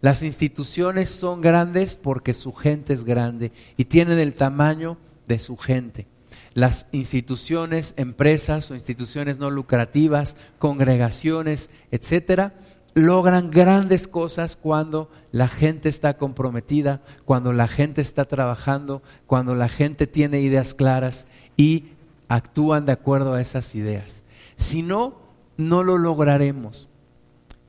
Las 0.00 0.22
instituciones 0.22 1.08
son 1.08 1.40
grandes 1.40 1.96
porque 1.96 2.32
su 2.32 2.52
gente 2.52 2.92
es 2.92 3.04
grande 3.04 3.52
y 3.76 3.86
tienen 3.86 4.18
el 4.18 4.34
tamaño 4.34 4.98
de 5.26 5.38
su 5.38 5.56
gente 5.56 6.06
las 6.54 6.88
instituciones, 6.92 7.94
empresas 7.96 8.70
o 8.70 8.74
instituciones 8.74 9.38
no 9.38 9.50
lucrativas, 9.50 10.36
congregaciones, 10.58 11.70
etcétera, 11.90 12.54
logran 12.94 13.50
grandes 13.50 14.08
cosas 14.08 14.56
cuando 14.56 15.10
la 15.30 15.48
gente 15.48 15.88
está 15.88 16.16
comprometida, 16.16 17.02
cuando 17.24 17.52
la 17.52 17.68
gente 17.68 18.00
está 18.00 18.24
trabajando, 18.24 19.02
cuando 19.26 19.54
la 19.54 19.68
gente 19.68 20.06
tiene 20.06 20.40
ideas 20.40 20.74
claras 20.74 21.26
y 21.56 21.90
actúan 22.28 22.86
de 22.86 22.92
acuerdo 22.92 23.34
a 23.34 23.40
esas 23.40 23.74
ideas. 23.74 24.24
Si 24.56 24.82
no, 24.82 25.20
no 25.56 25.84
lo 25.84 25.98
lograremos. 25.98 26.88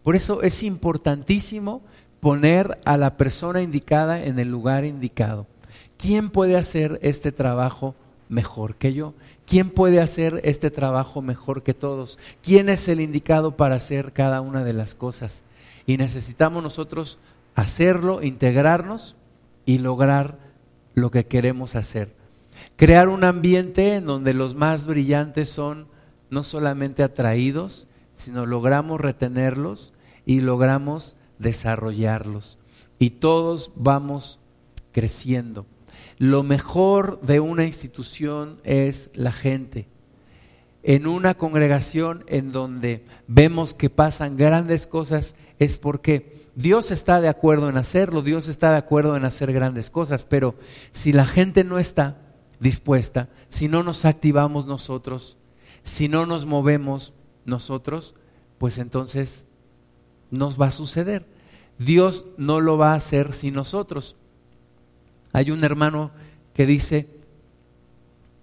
Por 0.03 0.15
eso 0.15 0.41
es 0.41 0.63
importantísimo 0.63 1.84
poner 2.22 2.80
a 2.86 2.96
la 2.96 3.18
persona 3.18 3.62
indicada 3.62 4.24
en 4.24 4.40
el 4.40 4.50
lugar 4.50 4.86
indicado. 4.86 5.48
¿Quién 5.98 6.30
puede 6.30 6.56
hacer 6.56 7.00
este 7.01 7.34
trabajo 7.34 7.96
mejor 8.30 8.75
que 8.75 8.94
yo? 8.94 9.13
¿Quién 9.46 9.70
puede 9.72 10.00
hacer 10.00 10.40
este 10.46 10.72
trabajo 10.72 11.22
mejor 11.22 11.63
que 11.63 11.74
todos? 11.74 12.18
¿Quién 12.42 12.70
es 12.70 12.88
el 12.88 13.01
indicado 13.01 13.58
para 13.58 13.75
hacer 13.75 14.13
cada 14.13 14.40
una 14.40 14.63
de 14.63 14.72
las 14.72 14.96
cosas? 14.96 15.44
Y 15.86 15.98
necesitamos 15.98 16.63
nosotros 16.63 17.20
hacerlo, 17.56 18.22
integrarnos 18.22 19.18
y 19.66 19.80
lograr 19.80 20.38
lo 20.94 21.12
que 21.12 21.25
queremos 21.25 21.75
hacer. 21.75 22.16
Crear 22.78 23.10
un 23.10 23.24
ambiente 23.24 23.96
en 23.96 24.06
donde 24.06 24.34
los 24.34 24.56
más 24.56 24.86
brillantes 24.86 25.50
son 25.50 25.88
no 26.30 26.44
solamente 26.44 27.04
atraídos, 27.04 27.88
sino 28.16 28.46
logramos 28.46 29.01
retenerlos 29.01 29.94
y 30.25 30.42
logramos 30.42 31.18
desarrollarlos. 31.41 32.60
Y 33.00 33.12
todos 33.12 33.71
vamos 33.75 34.39
creciendo. 34.91 35.65
Lo 36.17 36.43
mejor 36.43 37.19
de 37.21 37.39
una 37.39 37.65
institución 37.65 38.60
es 38.63 39.10
la 39.13 39.31
gente. 39.31 39.88
En 40.83 41.07
una 41.07 41.36
congregación 41.36 42.24
en 42.27 42.51
donde 42.51 43.05
vemos 43.27 43.74
que 43.74 43.89
pasan 43.89 44.38
grandes 44.38 44.88
cosas 44.88 45.36
es 45.60 45.77
porque 45.77 46.48
Dios 46.55 46.91
está 46.91 47.21
de 47.21 47.27
acuerdo 47.27 47.69
en 47.69 47.77
hacerlo, 47.77 48.21
Dios 48.21 48.48
está 48.48 48.71
de 48.71 48.77
acuerdo 48.77 49.15
en 49.15 49.25
hacer 49.25 49.53
grandes 49.53 49.89
cosas, 49.89 50.25
pero 50.25 50.55
si 50.91 51.12
la 51.12 51.25
gente 51.25 51.63
no 51.63 51.79
está 51.79 52.17
dispuesta, 52.60 53.29
si 53.50 53.67
no 53.67 53.83
nos 53.83 54.05
activamos 54.05 54.65
nosotros, 54.65 55.38
si 55.83 56.07
no 56.07 56.25
nos 56.25 56.45
movemos 56.45 57.13
nosotros, 57.45 58.15
pues 58.57 58.77
entonces 58.77 59.48
nos 60.32 60.60
va 60.60 60.68
a 60.68 60.72
suceder. 60.72 61.26
Dios 61.78 62.26
no 62.38 62.60
lo 62.60 62.78
va 62.78 62.94
a 62.94 62.96
hacer 62.96 63.34
sin 63.34 63.54
nosotros. 63.54 64.16
Hay 65.34 65.52
un 65.52 65.64
hermano 65.64 66.12
que 66.54 66.66
dice, 66.66 67.08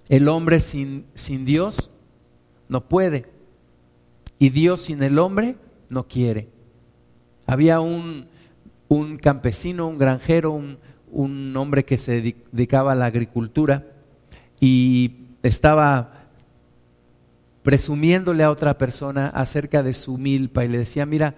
el 0.09 0.29
hombre 0.29 0.61
sin, 0.61 1.07
sin 1.15 1.45
Dios 1.45 1.91
no 2.69 2.89
puede 2.89 3.27
y 4.39 4.51
Dios 4.51 4.81
sin 4.81 5.03
el 5.03 5.19
hombre 5.19 5.57
no 5.89 6.09
quiere. 6.09 6.49
Había 7.47 7.81
un, 7.81 8.29
un 8.89 9.17
campesino, 9.17 9.89
un 9.89 9.99
granjero, 9.99 10.53
un, 10.53 10.79
un 11.11 11.57
hombre 11.57 11.85
que 11.85 11.97
se 11.97 12.21
dedicaba 12.53 12.93
a 12.93 12.95
la 12.95 13.07
agricultura 13.07 13.87
y 14.61 15.29
estaba 15.43 16.13
presumiéndole 17.63 18.45
a 18.45 18.51
otra 18.51 18.79
persona 18.79 19.29
acerca 19.29 19.83
de 19.83 19.93
su 19.93 20.17
milpa 20.17 20.65
y 20.65 20.69
le 20.69 20.79
decía, 20.79 21.05
mira, 21.07 21.37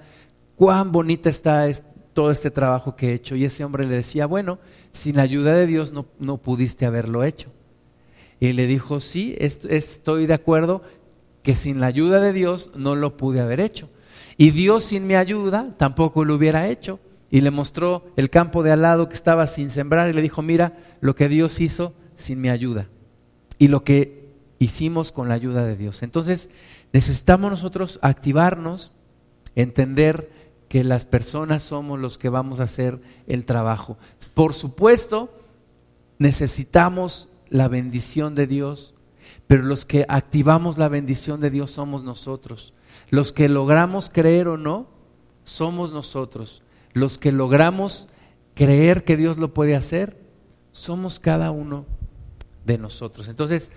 cuán 0.60 0.92
bonita 0.92 1.30
está 1.30 1.64
todo 2.12 2.30
este 2.30 2.50
trabajo 2.50 2.94
que 2.94 3.08
he 3.08 3.14
hecho. 3.14 3.34
Y 3.34 3.46
ese 3.46 3.64
hombre 3.64 3.86
le 3.86 3.96
decía, 3.96 4.26
bueno, 4.26 4.58
sin 4.92 5.16
la 5.16 5.22
ayuda 5.22 5.54
de 5.54 5.66
Dios 5.66 5.90
no, 5.90 6.04
no 6.18 6.36
pudiste 6.36 6.84
haberlo 6.84 7.24
hecho. 7.24 7.48
Y 8.40 8.52
le 8.52 8.66
dijo, 8.66 9.00
sí, 9.00 9.34
estoy 9.38 10.26
de 10.26 10.34
acuerdo 10.34 10.82
que 11.42 11.54
sin 11.54 11.80
la 11.80 11.86
ayuda 11.86 12.20
de 12.20 12.34
Dios 12.34 12.72
no 12.74 12.94
lo 12.94 13.16
pude 13.16 13.40
haber 13.40 13.58
hecho. 13.58 13.88
Y 14.36 14.50
Dios 14.50 14.84
sin 14.84 15.06
mi 15.06 15.14
ayuda 15.14 15.74
tampoco 15.78 16.26
lo 16.26 16.34
hubiera 16.34 16.68
hecho. 16.68 17.00
Y 17.30 17.40
le 17.40 17.50
mostró 17.50 18.04
el 18.16 18.28
campo 18.28 18.62
de 18.62 18.72
al 18.72 18.82
lado 18.82 19.08
que 19.08 19.14
estaba 19.14 19.46
sin 19.46 19.70
sembrar 19.70 20.10
y 20.10 20.12
le 20.12 20.20
dijo, 20.20 20.42
mira 20.42 20.76
lo 21.00 21.14
que 21.14 21.30
Dios 21.30 21.58
hizo 21.58 21.94
sin 22.16 22.38
mi 22.38 22.50
ayuda. 22.50 22.86
Y 23.56 23.68
lo 23.68 23.82
que 23.82 24.34
hicimos 24.58 25.10
con 25.10 25.30
la 25.30 25.36
ayuda 25.36 25.64
de 25.64 25.78
Dios. 25.78 26.02
Entonces 26.02 26.50
necesitamos 26.92 27.50
nosotros 27.50 27.98
activarnos, 28.02 28.92
entender 29.54 30.38
que 30.70 30.84
las 30.84 31.04
personas 31.04 31.64
somos 31.64 31.98
los 31.98 32.16
que 32.16 32.28
vamos 32.28 32.60
a 32.60 32.62
hacer 32.62 33.00
el 33.26 33.44
trabajo. 33.44 33.98
Por 34.34 34.54
supuesto, 34.54 35.36
necesitamos 36.20 37.28
la 37.48 37.66
bendición 37.66 38.36
de 38.36 38.46
Dios, 38.46 38.94
pero 39.48 39.64
los 39.64 39.84
que 39.84 40.06
activamos 40.08 40.78
la 40.78 40.86
bendición 40.86 41.40
de 41.40 41.50
Dios 41.50 41.72
somos 41.72 42.04
nosotros. 42.04 42.72
Los 43.08 43.32
que 43.32 43.48
logramos 43.48 44.10
creer 44.10 44.46
o 44.46 44.56
no, 44.56 44.86
somos 45.42 45.90
nosotros. 45.90 46.62
Los 46.92 47.18
que 47.18 47.32
logramos 47.32 48.06
creer 48.54 49.02
que 49.02 49.16
Dios 49.16 49.38
lo 49.38 49.52
puede 49.52 49.74
hacer, 49.74 50.22
somos 50.70 51.18
cada 51.18 51.50
uno 51.50 51.84
de 52.64 52.78
nosotros. 52.78 53.26
Entonces, 53.26 53.72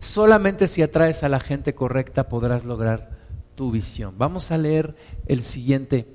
solamente 0.00 0.66
si 0.66 0.82
atraes 0.82 1.22
a 1.22 1.28
la 1.28 1.38
gente 1.38 1.76
correcta 1.76 2.28
podrás 2.28 2.64
lograr 2.64 3.17
tu 3.58 3.72
visión. 3.72 4.14
Vamos 4.16 4.52
a 4.52 4.56
leer 4.56 4.94
el 5.26 5.42
siguiente, 5.42 6.06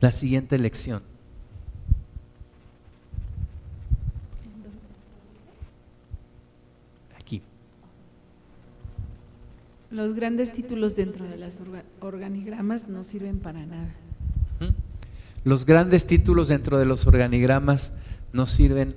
la 0.00 0.12
siguiente 0.12 0.58
lección. 0.58 1.02
Aquí. 7.18 7.40
Los 9.90 10.14
grandes 10.14 10.52
títulos 10.52 10.94
dentro 10.94 11.24
de 11.24 11.38
las 11.38 11.62
organigramas 12.00 12.86
no 12.86 13.02
sirven 13.02 13.38
para 13.38 13.64
nada. 13.64 13.94
Los 15.42 15.64
grandes 15.64 16.06
títulos 16.06 16.48
dentro 16.48 16.76
de 16.76 16.84
los 16.84 17.06
organigramas 17.06 17.94
no 18.34 18.46
sirven 18.46 18.94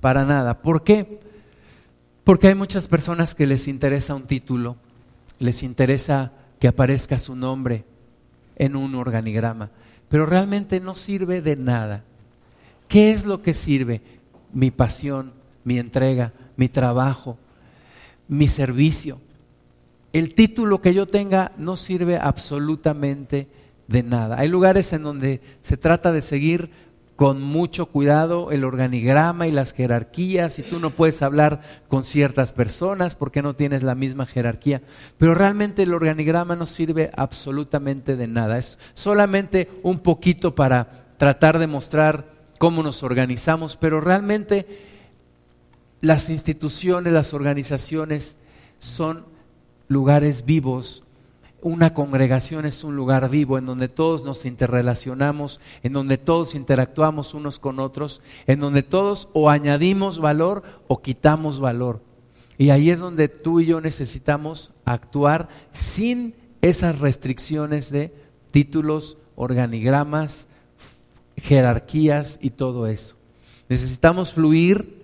para 0.00 0.24
nada. 0.24 0.62
¿Por 0.62 0.84
qué? 0.84 1.18
Porque 2.22 2.46
hay 2.46 2.54
muchas 2.54 2.86
personas 2.86 3.34
que 3.34 3.48
les 3.48 3.66
interesa 3.66 4.14
un 4.14 4.28
título, 4.28 4.76
les 5.40 5.64
interesa 5.64 6.43
que 6.64 6.68
aparezca 6.68 7.18
su 7.18 7.36
nombre 7.36 7.84
en 8.56 8.74
un 8.74 8.94
organigrama, 8.94 9.70
pero 10.08 10.24
realmente 10.24 10.80
no 10.80 10.96
sirve 10.96 11.42
de 11.42 11.56
nada. 11.56 12.04
¿Qué 12.88 13.12
es 13.12 13.26
lo 13.26 13.42
que 13.42 13.52
sirve? 13.52 14.00
Mi 14.50 14.70
pasión, 14.70 15.34
mi 15.62 15.78
entrega, 15.78 16.32
mi 16.56 16.70
trabajo, 16.70 17.36
mi 18.28 18.48
servicio. 18.48 19.20
El 20.14 20.34
título 20.34 20.80
que 20.80 20.94
yo 20.94 21.04
tenga 21.04 21.52
no 21.58 21.76
sirve 21.76 22.16
absolutamente 22.16 23.46
de 23.86 24.02
nada. 24.02 24.38
Hay 24.38 24.48
lugares 24.48 24.90
en 24.94 25.02
donde 25.02 25.42
se 25.60 25.76
trata 25.76 26.12
de 26.12 26.22
seguir 26.22 26.70
con 27.16 27.40
mucho 27.40 27.86
cuidado 27.86 28.50
el 28.50 28.64
organigrama 28.64 29.46
y 29.46 29.52
las 29.52 29.72
jerarquías 29.72 30.58
y 30.58 30.62
tú 30.62 30.80
no 30.80 30.90
puedes 30.90 31.22
hablar 31.22 31.60
con 31.86 32.02
ciertas 32.02 32.52
personas 32.52 33.14
porque 33.14 33.40
no 33.40 33.54
tienes 33.54 33.84
la 33.84 33.94
misma 33.94 34.26
jerarquía. 34.26 34.82
Pero 35.16 35.34
realmente 35.34 35.84
el 35.84 35.94
organigrama 35.94 36.56
no 36.56 36.66
sirve 36.66 37.10
absolutamente 37.16 38.16
de 38.16 38.26
nada. 38.26 38.58
Es 38.58 38.78
solamente 38.94 39.70
un 39.82 40.00
poquito 40.00 40.54
para 40.56 41.14
tratar 41.16 41.60
de 41.60 41.68
mostrar 41.68 42.32
cómo 42.58 42.82
nos 42.82 43.02
organizamos, 43.04 43.76
pero 43.76 44.00
realmente 44.00 44.66
las 46.00 46.30
instituciones, 46.30 47.12
las 47.12 47.32
organizaciones 47.32 48.38
son 48.80 49.24
lugares 49.86 50.44
vivos 50.44 51.03
una 51.64 51.94
congregación 51.94 52.66
es 52.66 52.84
un 52.84 52.94
lugar 52.94 53.30
vivo 53.30 53.56
en 53.56 53.64
donde 53.64 53.88
todos 53.88 54.22
nos 54.22 54.44
interrelacionamos, 54.44 55.60
en 55.82 55.94
donde 55.94 56.18
todos 56.18 56.54
interactuamos 56.54 57.32
unos 57.32 57.58
con 57.58 57.80
otros, 57.80 58.20
en 58.46 58.60
donde 58.60 58.82
todos 58.82 59.30
o 59.32 59.48
añadimos 59.48 60.20
valor 60.20 60.62
o 60.88 61.00
quitamos 61.00 61.60
valor. 61.60 62.02
Y 62.58 62.68
ahí 62.68 62.90
es 62.90 63.00
donde 63.00 63.28
tú 63.28 63.60
y 63.60 63.66
yo 63.66 63.80
necesitamos 63.80 64.72
actuar 64.84 65.48
sin 65.72 66.34
esas 66.60 66.98
restricciones 66.98 67.90
de 67.90 68.14
títulos, 68.50 69.16
organigramas, 69.34 70.48
jerarquías 71.38 72.38
y 72.42 72.50
todo 72.50 72.88
eso. 72.88 73.16
Necesitamos 73.70 74.34
fluir 74.34 75.02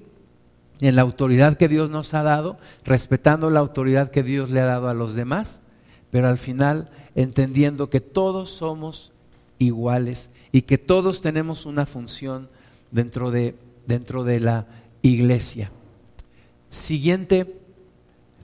en 0.82 0.94
la 0.94 1.00
autoridad 1.02 1.56
que 1.56 1.68
Dios 1.68 1.88
nos 1.88 2.12
ha 2.12 2.22
dado, 2.22 2.58
respetando 2.84 3.48
la 3.48 3.60
autoridad 3.60 4.10
que 4.10 4.22
Dios 4.22 4.50
le 4.50 4.60
ha 4.60 4.66
dado 4.66 4.90
a 4.90 4.94
los 4.94 5.14
demás 5.14 5.62
pero 6.10 6.28
al 6.28 6.38
final 6.38 6.90
entendiendo 7.14 7.90
que 7.90 8.00
todos 8.00 8.50
somos 8.50 9.12
iguales 9.58 10.30
y 10.52 10.62
que 10.62 10.78
todos 10.78 11.20
tenemos 11.20 11.66
una 11.66 11.86
función 11.86 12.48
dentro 12.90 13.30
de, 13.30 13.54
dentro 13.86 14.24
de 14.24 14.40
la 14.40 14.66
iglesia. 15.02 15.70
Siguiente 16.68 17.60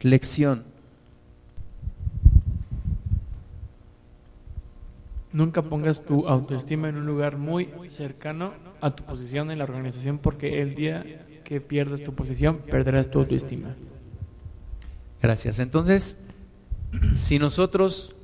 lección. 0.02 0.64
Nunca 5.32 5.62
pongas 5.62 6.04
tu 6.04 6.26
autoestima 6.26 6.88
en 6.88 6.96
un 6.96 7.06
lugar 7.06 7.36
muy 7.36 7.68
cercano 7.88 8.54
a 8.80 8.94
tu 8.94 9.04
posición 9.04 9.50
en 9.50 9.58
la 9.58 9.64
organización 9.64 10.18
porque 10.18 10.58
el 10.58 10.74
día 10.74 11.26
que 11.44 11.60
pierdas 11.60 12.02
tu 12.02 12.14
posición 12.14 12.58
perderás 12.58 13.10
tu 13.10 13.18
autoestima. 13.18 13.74
Gracias. 15.20 15.58
Entonces, 15.58 16.16
si 17.14 17.38
nosotros 17.38 18.14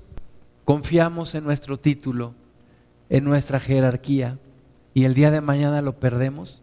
confiamos 0.64 1.35
en 1.35 1.45
nuestro 1.45 1.76
título, 1.79 2.35
en 3.09 3.25
nuestra 3.25 3.61
jerarquía, 3.61 4.38
y 4.95 5.05
el 5.05 5.14
día 5.14 5.31
de 5.31 5.41
mañana 5.41 5.83
lo 5.83 5.99
perdemos, 5.99 6.62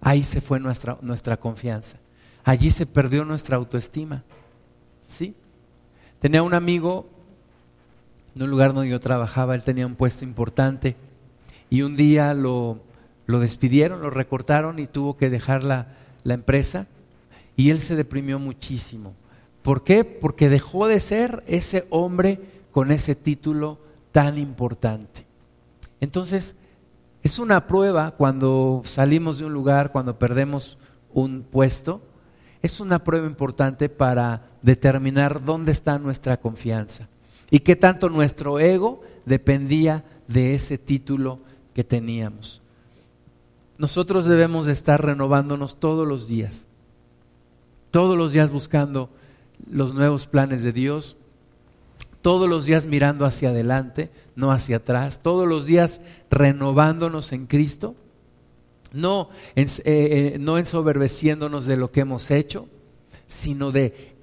ahí 0.00 0.22
se 0.22 0.40
fue 0.40 0.60
nuestra, 0.60 0.98
nuestra 1.02 1.36
confianza. 1.38 1.98
Allí 2.44 2.70
se 2.70 2.86
perdió 2.86 3.24
nuestra 3.24 3.56
autoestima. 3.56 4.22
¿Sí? 5.08 5.34
Tenía 6.20 6.42
un 6.42 6.54
amigo 6.54 7.08
en 8.34 8.42
un 8.42 8.50
lugar 8.50 8.72
donde 8.74 8.90
yo 8.90 9.00
trabajaba, 9.00 9.54
él 9.54 9.62
tenía 9.62 9.86
un 9.86 9.96
puesto 9.96 10.24
importante 10.24 10.96
y 11.68 11.82
un 11.82 11.96
día 11.96 12.34
lo, 12.34 12.80
lo 13.26 13.40
despidieron, 13.40 14.02
lo 14.02 14.10
recortaron 14.10 14.78
y 14.78 14.86
tuvo 14.86 15.16
que 15.16 15.30
dejar 15.30 15.64
la, 15.64 15.88
la 16.22 16.34
empresa 16.34 16.86
y 17.56 17.70
él 17.70 17.80
se 17.80 17.96
deprimió 17.96 18.38
muchísimo. 18.38 19.14
¿Por 19.62 19.84
qué? 19.84 20.04
Porque 20.04 20.48
dejó 20.48 20.86
de 20.86 21.00
ser 21.00 21.44
ese 21.46 21.86
hombre 21.90 22.40
con 22.70 22.90
ese 22.90 23.14
título 23.14 23.78
tan 24.12 24.38
importante. 24.38 25.26
Entonces, 26.00 26.56
es 27.22 27.38
una 27.38 27.66
prueba 27.66 28.12
cuando 28.12 28.82
salimos 28.84 29.38
de 29.38 29.44
un 29.44 29.52
lugar, 29.52 29.92
cuando 29.92 30.18
perdemos 30.18 30.78
un 31.12 31.42
puesto, 31.42 32.00
es 32.62 32.80
una 32.80 33.04
prueba 33.04 33.26
importante 33.26 33.88
para 33.88 34.42
determinar 34.62 35.44
dónde 35.44 35.72
está 35.72 35.98
nuestra 35.98 36.38
confianza 36.38 37.08
y 37.50 37.60
qué 37.60 37.76
tanto 37.76 38.08
nuestro 38.08 38.58
ego 38.58 39.02
dependía 39.26 40.04
de 40.28 40.54
ese 40.54 40.78
título 40.78 41.40
que 41.74 41.84
teníamos. 41.84 42.62
Nosotros 43.78 44.26
debemos 44.26 44.66
de 44.66 44.72
estar 44.72 45.04
renovándonos 45.04 45.80
todos 45.80 46.06
los 46.06 46.28
días, 46.28 46.66
todos 47.90 48.16
los 48.16 48.32
días 48.32 48.50
buscando 48.50 49.10
los 49.68 49.94
nuevos 49.94 50.26
planes 50.26 50.62
de 50.62 50.72
Dios, 50.72 51.16
todos 52.22 52.48
los 52.48 52.66
días 52.66 52.86
mirando 52.86 53.24
hacia 53.24 53.50
adelante, 53.50 54.10
no 54.36 54.52
hacia 54.52 54.76
atrás, 54.76 55.22
todos 55.22 55.48
los 55.48 55.66
días 55.66 56.00
renovándonos 56.30 57.32
en 57.32 57.46
Cristo, 57.46 57.94
no, 58.92 59.28
eh, 59.54 59.66
eh, 59.84 60.36
no 60.38 60.58
ensoberbeciéndonos 60.58 61.66
de 61.66 61.76
lo 61.76 61.90
que 61.92 62.00
hemos 62.00 62.30
hecho, 62.30 62.68
sino 63.26 63.70
de 63.70 64.14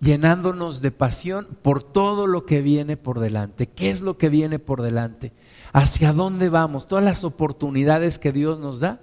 llenándonos 0.00 0.80
de 0.80 0.90
pasión 0.90 1.46
por 1.62 1.82
todo 1.82 2.26
lo 2.26 2.46
que 2.46 2.62
viene 2.62 2.96
por 2.96 3.20
delante. 3.20 3.66
¿Qué 3.66 3.90
es 3.90 4.02
lo 4.02 4.18
que 4.18 4.28
viene 4.28 4.58
por 4.58 4.82
delante? 4.82 5.32
¿Hacia 5.72 6.12
dónde 6.12 6.48
vamos? 6.48 6.88
Todas 6.88 7.04
las 7.04 7.22
oportunidades 7.22 8.18
que 8.18 8.32
Dios 8.32 8.58
nos 8.58 8.80
da 8.80 9.00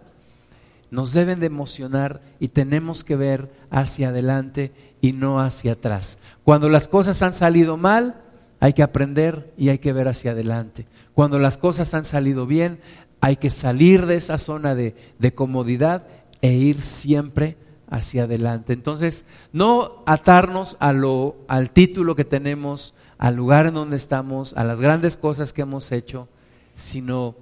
nos 0.91 1.13
deben 1.13 1.39
de 1.39 1.47
emocionar 1.47 2.21
y 2.39 2.49
tenemos 2.49 3.03
que 3.03 3.15
ver 3.15 3.51
hacia 3.69 4.09
adelante 4.09 4.71
y 5.01 5.13
no 5.13 5.39
hacia 5.39 5.73
atrás. 5.73 6.17
Cuando 6.43 6.69
las 6.69 6.87
cosas 6.87 7.21
han 7.21 7.33
salido 7.33 7.77
mal, 7.77 8.21
hay 8.59 8.73
que 8.73 8.83
aprender 8.83 9.53
y 9.57 9.69
hay 9.69 9.79
que 9.79 9.93
ver 9.93 10.07
hacia 10.07 10.31
adelante. 10.31 10.87
Cuando 11.13 11.39
las 11.39 11.57
cosas 11.57 11.93
han 11.93 12.05
salido 12.05 12.45
bien, 12.45 12.79
hay 13.21 13.37
que 13.37 13.49
salir 13.49 14.05
de 14.05 14.15
esa 14.15 14.37
zona 14.37 14.75
de, 14.75 14.93
comodidad 15.35 16.07
e 16.41 16.53
ir 16.53 16.81
siempre 16.81 17.57
hacia 17.89 18.23
adelante. 18.23 18.73
Entonces, 18.73 19.25
no 19.53 20.03
atarnos 20.05 20.77
a 20.79 20.93
lo, 20.93 21.35
al 21.47 21.71
título 21.71 22.15
que 22.15 22.25
tenemos, 22.25 22.93
al 23.17 23.35
lugar 23.35 23.67
en 23.67 23.73
donde 23.73 23.95
estamos, 23.95 24.53
a 24.55 24.63
las 24.63 24.81
grandes 24.81 25.17
cosas 25.17 25.53
que 25.53 25.63
hemos 25.63 25.91
hecho, 25.91 26.27
sino 26.75 27.35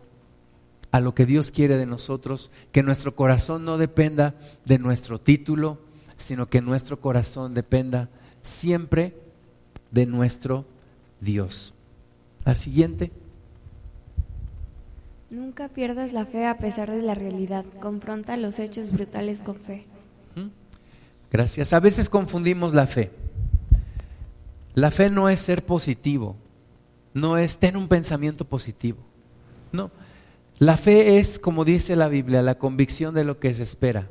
a 0.96 1.02
lo 1.02 1.14
que 1.14 1.26
Dios 1.26 1.52
quiere 1.52 1.76
de 1.76 1.86
nosotros, 1.86 2.52
que 2.72 2.82
nuestro 2.82 3.18
corazón 3.18 3.66
no 3.66 3.78
dependa 3.78 4.34
de 4.64 4.80
nuestro 4.80 5.20
título, 5.20 5.78
sino 6.16 6.48
que 6.48 6.62
nuestro 6.62 7.02
corazón 7.02 7.54
dependa 7.54 8.08
siempre 8.40 9.14
de 9.92 10.06
nuestro 10.06 10.64
Dios. 11.20 11.74
La 12.46 12.56
siguiente. 12.56 13.12
Nunca 15.30 15.68
pierdas 15.68 16.14
la 16.14 16.26
fe 16.26 16.46
a 16.46 16.60
pesar 16.60 16.90
de 16.90 17.02
la 17.02 17.14
realidad. 17.14 17.66
Confronta 17.82 18.38
los 18.38 18.58
hechos 18.58 18.90
brutales 18.90 19.42
con 19.42 19.58
fe. 19.58 19.86
Gracias. 21.30 21.74
A 21.74 21.82
veces 21.82 22.10
confundimos 22.10 22.74
la 22.74 22.88
fe. 22.88 23.12
La 24.76 24.92
fe 24.92 25.10
no 25.10 25.28
es 25.28 25.42
ser 25.42 25.66
positivo, 25.66 26.38
no 27.14 27.38
es 27.38 27.58
tener 27.58 27.76
un 27.76 27.90
pensamiento 27.90 28.46
positivo. 28.46 29.00
No, 29.74 29.92
la 30.60 30.78
fe 30.78 31.18
es, 31.18 31.40
como 31.40 31.66
dice 31.66 31.96
la 31.96 32.08
Biblia, 32.08 32.42
la 32.42 32.58
convicción 32.58 33.14
de 33.14 33.26
lo 33.26 33.40
que 33.40 33.54
se 33.54 33.64
espera. 33.64 34.10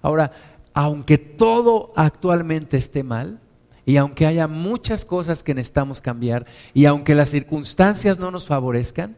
Ahora, 0.00 0.32
aunque 0.72 1.18
todo 1.18 1.92
actualmente 1.94 2.76
esté 2.76 3.02
mal, 3.02 3.40
y 3.84 3.96
aunque 3.96 4.26
haya 4.26 4.46
muchas 4.46 5.04
cosas 5.04 5.42
que 5.42 5.54
necesitamos 5.54 6.00
cambiar, 6.00 6.46
y 6.72 6.86
aunque 6.86 7.14
las 7.14 7.30
circunstancias 7.30 8.18
no 8.18 8.30
nos 8.30 8.46
favorezcan, 8.46 9.16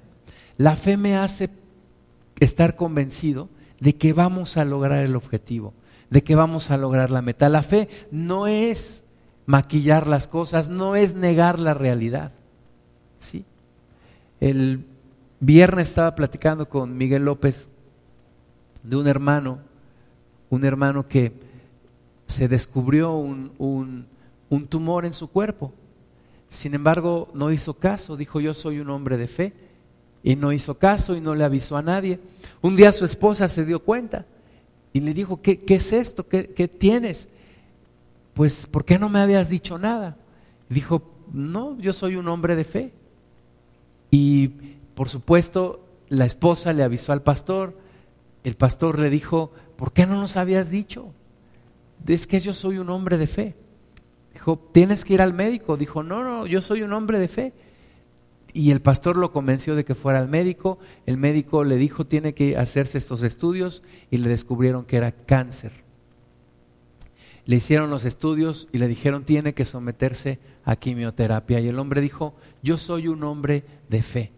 la 0.56 0.74
fe 0.76 0.96
me 0.96 1.16
hace 1.16 1.50
estar 2.40 2.74
convencido 2.76 3.48
de 3.80 3.96
que 3.96 4.12
vamos 4.12 4.56
a 4.56 4.64
lograr 4.64 5.04
el 5.04 5.16
objetivo, 5.16 5.74
de 6.10 6.22
que 6.24 6.34
vamos 6.34 6.70
a 6.70 6.76
lograr 6.76 7.10
la 7.10 7.22
meta. 7.22 7.48
La 7.48 7.62
fe 7.62 7.88
no 8.10 8.46
es 8.46 9.04
maquillar 9.46 10.06
las 10.06 10.26
cosas, 10.26 10.68
no 10.68 10.96
es 10.96 11.14
negar 11.14 11.60
la 11.60 11.74
realidad. 11.74 12.32
¿sí? 13.18 13.44
El 14.40 14.86
Viernes 15.40 15.88
estaba 15.88 16.14
platicando 16.14 16.68
con 16.68 16.96
Miguel 16.96 17.24
López 17.24 17.68
de 18.82 18.96
un 18.96 19.08
hermano, 19.08 19.58
un 20.50 20.64
hermano 20.64 21.08
que 21.08 21.32
se 22.26 22.48
descubrió 22.48 23.12
un, 23.12 23.52
un, 23.58 24.66
tumor 24.68 25.04
en 25.04 25.12
su 25.12 25.28
cuerpo. 25.28 25.72
Sin 26.48 26.74
embargo, 26.74 27.28
no 27.34 27.50
hizo 27.50 27.74
caso, 27.74 28.16
dijo 28.16 28.40
yo 28.40 28.54
soy 28.54 28.78
un 28.78 28.90
hombre 28.90 29.16
de 29.16 29.26
fe. 29.26 29.52
Y 30.22 30.36
no 30.36 30.52
hizo 30.52 30.78
caso 30.78 31.14
y 31.14 31.20
no 31.20 31.34
le 31.34 31.44
avisó 31.44 31.76
a 31.76 31.82
nadie. 31.82 32.18
Un 32.62 32.76
día 32.76 32.92
su 32.92 33.04
esposa 33.04 33.46
se 33.46 33.66
dio 33.66 33.80
cuenta 33.80 34.24
Y 34.94 35.00
le 35.00 35.12
dijo, 35.12 35.42
¿qué, 35.42 35.60
qué 35.60 35.74
es 35.74 35.92
esto? 35.92 36.26
¿Qué, 36.26 36.48
¿Qué 36.48 36.66
tienes? 36.66 37.28
Pues, 38.32 38.66
¿por 38.66 38.86
qué 38.86 38.98
no 38.98 39.10
me 39.10 39.18
habías 39.18 39.50
dicho 39.50 39.78
nada? 39.78 40.16
Dijo, 40.70 41.02
no, 41.32 41.78
yo 41.78 41.92
soy 41.92 42.16
un 42.16 42.28
hombre 42.28 42.56
de 42.56 42.64
fe. 42.64 42.92
Y 44.10 44.73
por 44.94 45.08
supuesto, 45.08 45.84
la 46.08 46.24
esposa 46.24 46.72
le 46.72 46.82
avisó 46.82 47.12
al 47.12 47.22
pastor, 47.22 47.76
el 48.44 48.54
pastor 48.54 49.00
le 49.00 49.10
dijo, 49.10 49.52
¿por 49.76 49.92
qué 49.92 50.06
no 50.06 50.16
nos 50.16 50.36
habías 50.36 50.70
dicho? 50.70 51.12
Es 52.06 52.26
que 52.26 52.40
yo 52.40 52.52
soy 52.52 52.78
un 52.78 52.90
hombre 52.90 53.16
de 53.18 53.26
fe. 53.26 53.54
Dijo, 54.34 54.58
tienes 54.72 55.04
que 55.04 55.14
ir 55.14 55.22
al 55.22 55.32
médico. 55.32 55.76
Dijo, 55.76 56.02
no, 56.02 56.22
no, 56.22 56.46
yo 56.46 56.60
soy 56.60 56.82
un 56.82 56.92
hombre 56.92 57.18
de 57.18 57.28
fe. 57.28 57.52
Y 58.52 58.70
el 58.70 58.82
pastor 58.82 59.16
lo 59.16 59.32
convenció 59.32 59.74
de 59.74 59.84
que 59.84 59.94
fuera 59.94 60.18
al 60.18 60.28
médico. 60.28 60.78
El 61.06 61.16
médico 61.16 61.64
le 61.64 61.76
dijo, 61.76 62.06
tiene 62.06 62.34
que 62.34 62.56
hacerse 62.56 62.98
estos 62.98 63.22
estudios 63.22 63.82
y 64.10 64.18
le 64.18 64.28
descubrieron 64.28 64.84
que 64.84 64.96
era 64.96 65.12
cáncer. 65.12 65.72
Le 67.46 67.56
hicieron 67.56 67.90
los 67.90 68.04
estudios 68.04 68.68
y 68.72 68.78
le 68.78 68.88
dijeron, 68.88 69.24
tiene 69.24 69.54
que 69.54 69.64
someterse 69.64 70.38
a 70.64 70.76
quimioterapia. 70.76 71.60
Y 71.60 71.68
el 71.68 71.78
hombre 71.78 72.00
dijo, 72.00 72.34
yo 72.62 72.76
soy 72.76 73.08
un 73.08 73.24
hombre 73.24 73.64
de 73.88 74.02
fe. 74.02 74.32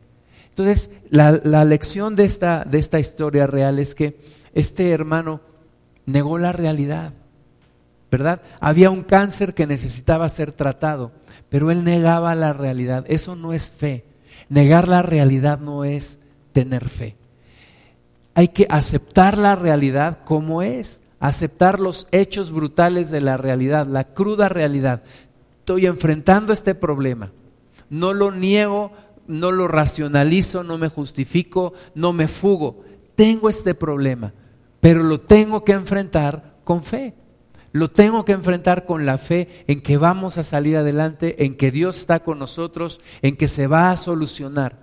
Entonces, 0.56 0.90
la, 1.10 1.64
lección 1.66 2.16
de 2.16 2.24
esta, 2.24 2.64
de 2.64 2.78
esta 2.78 2.98
historia 2.98 3.46
real 3.46 3.78
es 3.78 3.94
que 3.94 4.16
este 4.54 4.90
hermano 4.90 5.42
negó 6.06 6.38
la 6.38 6.50
realidad, 6.50 7.12
¿verdad? 8.10 8.40
Había 8.58 8.88
un 8.88 9.02
cáncer 9.02 9.52
que 9.52 9.66
necesitaba 9.66 10.26
ser 10.30 10.52
tratado, 10.52 11.12
pero 11.50 11.70
él 11.70 11.84
negaba 11.84 12.34
la 12.34 12.54
realidad. 12.54 13.04
Eso 13.06 13.36
no 13.36 13.52
es 13.52 13.70
fe. 13.70 14.06
Negar 14.48 14.88
la 14.88 15.02
realidad 15.02 15.60
no 15.60 15.84
es 15.84 16.20
tener 16.54 16.88
fe. 16.88 17.16
Hay 18.32 18.48
que 18.48 18.66
aceptar 18.70 19.36
la 19.36 19.56
realidad 19.56 20.20
como 20.24 20.62
es, 20.62 21.02
aceptar 21.20 21.80
los 21.80 22.06
hechos 22.12 22.50
brutales 22.50 23.10
de 23.10 23.20
la 23.20 23.36
realidad, 23.36 23.86
la 23.86 24.04
cruda 24.04 24.48
realidad. 24.48 25.02
Estoy 25.58 25.84
enfrentando 25.84 26.54
este 26.54 26.74
problema. 26.74 27.30
No 27.90 28.14
lo 28.14 28.32
niego, 28.32 28.92
no 29.28 29.52
lo 29.52 29.68
racionalizo, 29.68 30.62
no 30.62 30.78
me 30.78 30.88
justifico, 30.88 31.72
no 31.94 32.12
me 32.12 32.28
fugo. 32.28 32.84
Tengo 33.14 33.48
este 33.48 33.74
problema 33.74 34.32
pero 34.86 35.02
lo 35.02 35.20
tengo 35.20 35.64
que 35.64 35.72
enfrentar 35.72 36.58
con 36.62 36.84
fe. 36.84 37.12
Lo 37.72 37.90
tengo 37.90 38.24
que 38.24 38.30
enfrentar 38.30 38.86
con 38.86 39.04
la 39.04 39.18
fe 39.18 39.64
en 39.66 39.80
que 39.80 39.96
vamos 39.96 40.38
a 40.38 40.44
salir 40.44 40.76
adelante, 40.76 41.44
en 41.44 41.56
que 41.56 41.72
Dios 41.72 41.98
está 41.98 42.20
con 42.20 42.38
nosotros, 42.38 43.00
en 43.20 43.36
que 43.36 43.48
se 43.48 43.66
va 43.66 43.90
a 43.90 43.96
solucionar. 43.96 44.78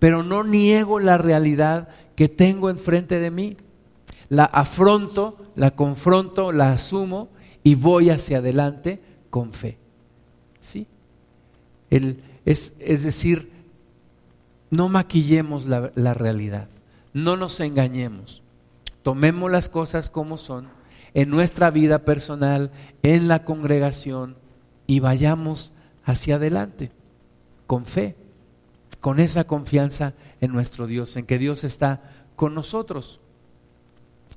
Pero 0.00 0.24
no 0.24 0.42
niego 0.42 0.98
la 0.98 1.18
realidad 1.18 1.86
que 2.16 2.28
tengo 2.28 2.68
enfrente 2.68 3.20
de 3.20 3.30
mí. 3.30 3.56
La 4.28 4.44
afronto, 4.44 5.38
la 5.54 5.70
confronto, 5.70 6.50
la 6.50 6.72
asumo 6.72 7.28
y 7.62 7.76
voy 7.76 8.10
hacia 8.10 8.38
adelante 8.38 9.00
con 9.30 9.52
fe. 9.52 9.78
¿Sí? 10.58 10.88
es, 11.90 12.74
decir, 12.76 13.52
no 14.74 14.88
maquillemos 14.88 15.66
la 15.66 16.14
realidad, 16.14 16.68
no 17.12 17.36
nos 17.36 17.60
engañemos. 17.60 18.42
Tomemos 19.02 19.50
las 19.50 19.68
cosas 19.68 20.10
como 20.10 20.36
son 20.36 20.68
en 21.12 21.30
nuestra 21.30 21.70
vida 21.70 22.00
personal, 22.00 22.72
en 23.02 23.28
la 23.28 23.44
congregación 23.44 24.36
y 24.86 25.00
vayamos 25.00 25.72
hacia 26.04 26.36
adelante 26.36 26.90
con 27.66 27.86
fe, 27.86 28.16
con 29.00 29.20
esa 29.20 29.44
confianza 29.44 30.14
en 30.40 30.52
nuestro 30.52 30.86
Dios, 30.86 31.16
en 31.16 31.26
que 31.26 31.38
Dios 31.38 31.62
está 31.62 32.02
con 32.34 32.54
nosotros. 32.54 33.20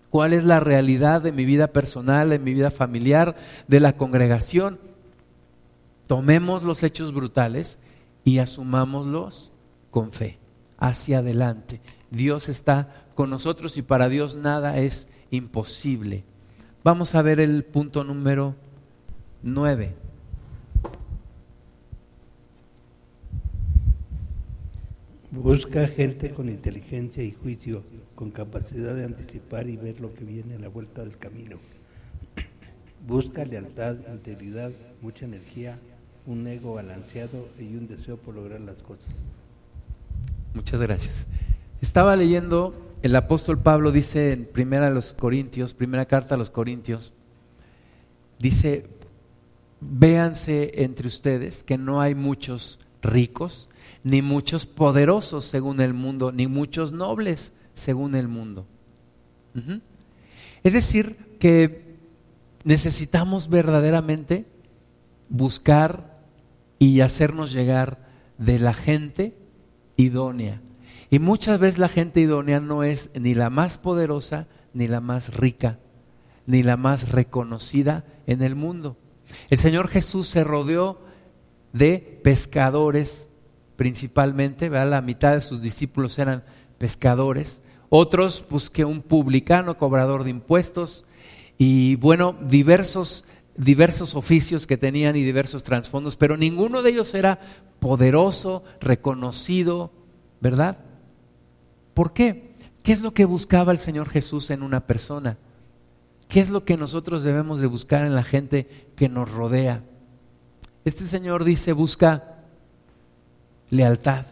¿Cuál 0.09 0.33
es 0.33 0.43
la 0.43 0.59
realidad 0.59 1.21
de 1.21 1.31
mi 1.31 1.45
vida 1.45 1.67
personal, 1.67 2.29
de 2.29 2.39
mi 2.39 2.53
vida 2.53 2.69
familiar, 2.69 3.35
de 3.67 3.79
la 3.79 3.93
congregación? 3.93 4.79
Tomemos 6.05 6.63
los 6.63 6.83
hechos 6.83 7.13
brutales 7.13 7.79
y 8.23 8.37
asumámoslos 8.37 9.51
con 9.97 10.11
fe, 10.11 10.37
hacia 10.77 11.17
adelante. 11.17 11.81
Dios 12.11 12.49
está 12.49 13.07
con 13.15 13.31
nosotros 13.31 13.77
y 13.77 13.81
para 13.81 14.09
Dios 14.09 14.35
nada 14.35 14.77
es 14.77 15.07
imposible. 15.31 16.23
Vamos 16.83 17.15
a 17.15 17.23
ver 17.23 17.39
el 17.39 17.63
punto 17.63 18.03
número 18.03 18.53
9. 19.41 19.95
Busca 25.31 25.87
gente 25.87 26.29
con 26.29 26.47
inteligencia 26.47 27.23
y 27.23 27.31
juicio, 27.31 27.81
con 28.13 28.29
capacidad 28.29 28.93
de 28.93 29.05
anticipar 29.05 29.67
y 29.67 29.77
ver 29.77 29.99
lo 29.99 30.13
que 30.13 30.25
viene 30.25 30.57
a 30.57 30.59
la 30.59 30.67
vuelta 30.67 31.01
del 31.01 31.17
camino. 31.17 31.57
Busca 33.07 33.45
lealtad, 33.45 33.97
integridad, 34.13 34.69
mucha 35.01 35.25
energía, 35.25 35.79
un 36.27 36.45
ego 36.45 36.75
balanceado 36.75 37.49
y 37.57 37.75
un 37.75 37.87
deseo 37.87 38.17
por 38.17 38.35
lograr 38.35 38.61
las 38.61 38.77
cosas. 38.83 39.15
Muchas 40.53 40.81
gracias. 40.81 41.27
Estaba 41.81 42.15
leyendo 42.15 42.87
el 43.01 43.15
apóstol 43.15 43.59
Pablo 43.59 43.91
dice 43.91 44.31
en 44.31 44.45
primera 44.45 44.89
los 44.89 45.13
Corintios, 45.13 45.73
primera 45.73 46.05
carta 46.05 46.35
a 46.35 46.37
los 46.37 46.49
Corintios, 46.49 47.13
dice, 48.39 48.89
véanse 49.79 50.83
entre 50.83 51.07
ustedes 51.07 51.63
que 51.63 51.77
no 51.77 52.01
hay 52.01 52.15
muchos 52.15 52.79
ricos, 53.01 53.69
ni 54.03 54.21
muchos 54.21 54.65
poderosos 54.65 55.45
según 55.45 55.79
el 55.79 55.93
mundo, 55.93 56.31
ni 56.31 56.47
muchos 56.47 56.91
nobles 56.91 57.53
según 57.73 58.15
el 58.15 58.27
mundo. 58.27 58.65
Es 60.63 60.73
decir, 60.73 61.37
que 61.39 61.97
necesitamos 62.63 63.49
verdaderamente 63.49 64.45
buscar 65.29 66.19
y 66.79 67.01
hacernos 67.01 67.53
llegar 67.53 68.07
de 68.37 68.59
la 68.59 68.73
gente 68.73 69.35
idónea, 69.97 70.61
y 71.09 71.19
muchas 71.19 71.59
veces 71.59 71.79
la 71.79 71.89
gente 71.89 72.21
idónea 72.21 72.59
no 72.59 72.83
es 72.83 73.09
ni 73.13 73.33
la 73.33 73.49
más 73.49 73.77
poderosa, 73.77 74.47
ni 74.73 74.87
la 74.87 75.01
más 75.01 75.35
rica, 75.35 75.79
ni 76.45 76.63
la 76.63 76.77
más 76.77 77.09
reconocida 77.11 78.05
en 78.25 78.41
el 78.41 78.55
mundo. 78.55 78.97
El 79.49 79.57
Señor 79.57 79.89
Jesús 79.89 80.27
se 80.27 80.43
rodeó 80.43 80.99
de 81.73 82.19
pescadores 82.23 83.27
principalmente, 83.77 84.69
la 84.69 85.01
mitad 85.01 85.33
de 85.33 85.41
sus 85.41 85.61
discípulos 85.61 86.17
eran 86.19 86.43
pescadores, 86.77 87.61
otros 87.89 88.43
pues 88.47 88.69
que 88.69 88.83
un 88.83 89.01
publicano, 89.01 89.77
cobrador 89.77 90.23
de 90.23 90.31
impuestos, 90.31 91.05
y 91.57 91.95
bueno, 91.95 92.35
diversos, 92.41 93.23
diversos 93.57 94.15
oficios 94.15 94.67
que 94.67 94.77
tenían 94.77 95.15
y 95.15 95.23
diversos 95.23 95.63
trasfondos, 95.63 96.15
pero 96.15 96.37
ninguno 96.37 96.81
de 96.81 96.91
ellos 96.91 97.13
era 97.13 97.39
poderoso, 97.79 98.63
reconocido, 98.79 99.91
¿verdad? 100.39 100.77
¿Por 101.93 102.13
qué? 102.13 102.55
¿Qué 102.83 102.93
es 102.93 103.01
lo 103.01 103.13
que 103.13 103.25
buscaba 103.25 103.71
el 103.71 103.79
Señor 103.79 104.09
Jesús 104.09 104.51
en 104.51 104.61
una 104.63 104.85
persona? 104.85 105.37
¿Qué 106.27 106.39
es 106.39 106.49
lo 106.49 106.63
que 106.63 106.77
nosotros 106.77 107.23
debemos 107.23 107.59
de 107.59 107.67
buscar 107.67 108.05
en 108.05 108.15
la 108.15 108.23
gente 108.23 108.89
que 108.95 109.09
nos 109.09 109.31
rodea? 109.31 109.83
Este 110.85 111.03
Señor 111.03 111.43
dice, 111.43 111.73
busca 111.73 112.35
lealtad, 113.69 114.25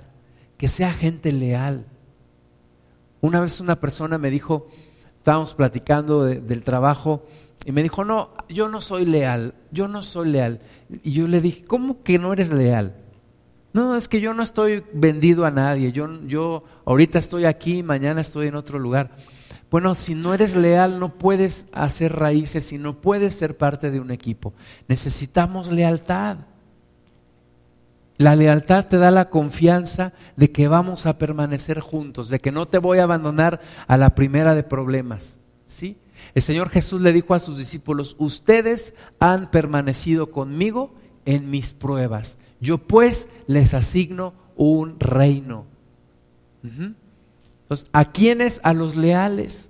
que 0.57 0.67
sea 0.67 0.93
gente 0.93 1.31
leal. 1.31 1.85
Una 3.21 3.41
vez 3.41 3.59
una 3.59 3.79
persona 3.79 4.17
me 4.17 4.29
dijo, 4.29 4.67
estábamos 5.17 5.53
platicando 5.53 6.23
del 6.25 6.63
trabajo, 6.63 7.25
y 7.65 7.71
me 7.71 7.81
dijo, 7.81 8.05
no, 8.05 8.29
yo 8.47 8.69
no 8.69 8.79
soy 8.79 9.05
leal, 9.05 9.55
yo 9.71 9.87
no 9.87 10.03
soy 10.03 10.29
leal. 10.29 10.61
Y 11.03 11.13
yo 11.13 11.27
le 11.27 11.41
dije, 11.41 11.65
¿cómo 11.65 12.03
que 12.03 12.19
no 12.19 12.31
eres 12.31 12.51
leal? 12.51 12.95
No, 13.73 13.95
es 13.95 14.07
que 14.07 14.21
yo 14.21 14.35
no 14.35 14.43
estoy 14.43 14.83
vendido 14.93 15.45
a 15.45 15.51
nadie, 15.51 15.91
yo, 15.91 16.21
yo 16.27 16.63
ahorita 16.85 17.17
estoy 17.17 17.45
aquí, 17.45 17.81
mañana 17.81 18.21
estoy 18.21 18.47
en 18.47 18.55
otro 18.55 18.77
lugar. 18.77 19.15
Bueno, 19.71 19.95
si 19.95 20.13
no 20.13 20.33
eres 20.33 20.55
leal 20.55 20.99
no 20.99 21.17
puedes 21.17 21.65
hacer 21.73 22.15
raíces, 22.15 22.63
si 22.63 22.77
no 22.77 23.01
puedes 23.01 23.33
ser 23.33 23.57
parte 23.57 23.89
de 23.89 23.99
un 23.99 24.11
equipo. 24.11 24.53
Necesitamos 24.87 25.71
lealtad. 25.71 26.37
La 28.17 28.35
lealtad 28.35 28.85
te 28.85 28.97
da 28.97 29.11
la 29.11 29.29
confianza 29.29 30.13
de 30.37 30.51
que 30.51 30.67
vamos 30.67 31.05
a 31.07 31.17
permanecer 31.17 31.79
juntos, 31.79 32.29
de 32.29 32.39
que 32.39 32.51
no 32.51 32.67
te 32.67 32.77
voy 32.77 32.99
a 32.99 33.03
abandonar 33.03 33.59
a 33.87 33.97
la 33.97 34.15
primera 34.15 34.55
de 34.55 34.63
problemas. 34.63 35.39
¿Sí? 35.67 35.97
El 36.33 36.41
Señor 36.41 36.69
Jesús 36.69 37.01
le 37.01 37.13
dijo 37.13 37.33
a 37.33 37.39
sus 37.39 37.57
discípulos, 37.57 38.15
ustedes 38.19 38.93
han 39.19 39.51
permanecido 39.51 40.31
conmigo 40.31 40.93
en 41.25 41.49
mis 41.49 41.73
pruebas. 41.73 42.37
Yo 42.59 42.77
pues 42.77 43.27
les 43.47 43.73
asigno 43.73 44.33
un 44.55 44.99
reino. 44.99 45.65
¿a 47.91 48.11
quiénes? 48.11 48.59
A 48.63 48.73
los 48.73 48.95
leales. 48.95 49.69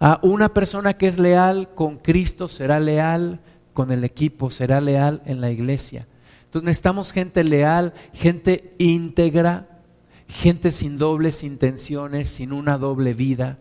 A 0.00 0.20
una 0.22 0.54
persona 0.54 0.94
que 0.94 1.08
es 1.08 1.18
leal 1.18 1.74
con 1.74 1.98
Cristo 1.98 2.48
será 2.48 2.78
leal 2.78 3.40
con 3.72 3.90
el 3.90 4.04
equipo, 4.04 4.50
será 4.50 4.80
leal 4.80 5.22
en 5.24 5.40
la 5.40 5.50
iglesia. 5.50 6.06
Entonces 6.44 6.64
necesitamos 6.66 7.12
gente 7.12 7.44
leal, 7.44 7.94
gente 8.12 8.74
íntegra, 8.78 9.82
gente 10.28 10.70
sin 10.70 10.98
dobles 10.98 11.42
intenciones, 11.42 12.28
sin 12.28 12.52
una 12.52 12.78
doble 12.78 13.14
vida, 13.14 13.58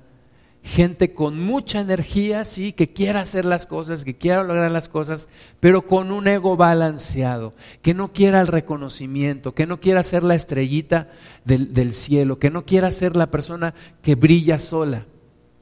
gente 0.68 1.14
con 1.14 1.40
mucha 1.40 1.80
energía, 1.80 2.44
sí, 2.44 2.74
que 2.74 2.92
quiera 2.92 3.22
hacer 3.22 3.46
las 3.46 3.66
cosas, 3.66 4.04
que 4.04 4.18
quiera 4.18 4.44
lograr 4.44 4.70
las 4.70 4.90
cosas, 4.90 5.30
pero 5.60 5.88
con 5.88 6.12
un 6.12 6.28
ego 6.28 6.58
balanceado, 6.58 7.54
que 7.82 7.94
no 7.94 8.12
quiera 8.12 8.42
el 8.42 8.48
reconocimiento, 8.48 9.56
que 9.56 9.66
no 9.66 9.80
quiera 9.80 10.04
ser 10.04 10.26
la 10.26 10.36
estrellita 10.36 11.10
del, 11.46 11.74
del 11.74 11.94
cielo, 11.94 12.38
que 12.38 12.52
no 12.52 12.66
quiera 12.66 12.92
ser 12.92 13.16
la 13.16 13.32
persona 13.32 13.74
que 14.02 14.16
brilla 14.16 14.60
sola, 14.60 15.06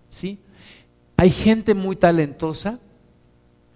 ¿sí? 0.09 0.39
Hay 1.17 1.29
gente 1.29 1.75
muy 1.75 1.95
talentosa, 1.95 2.79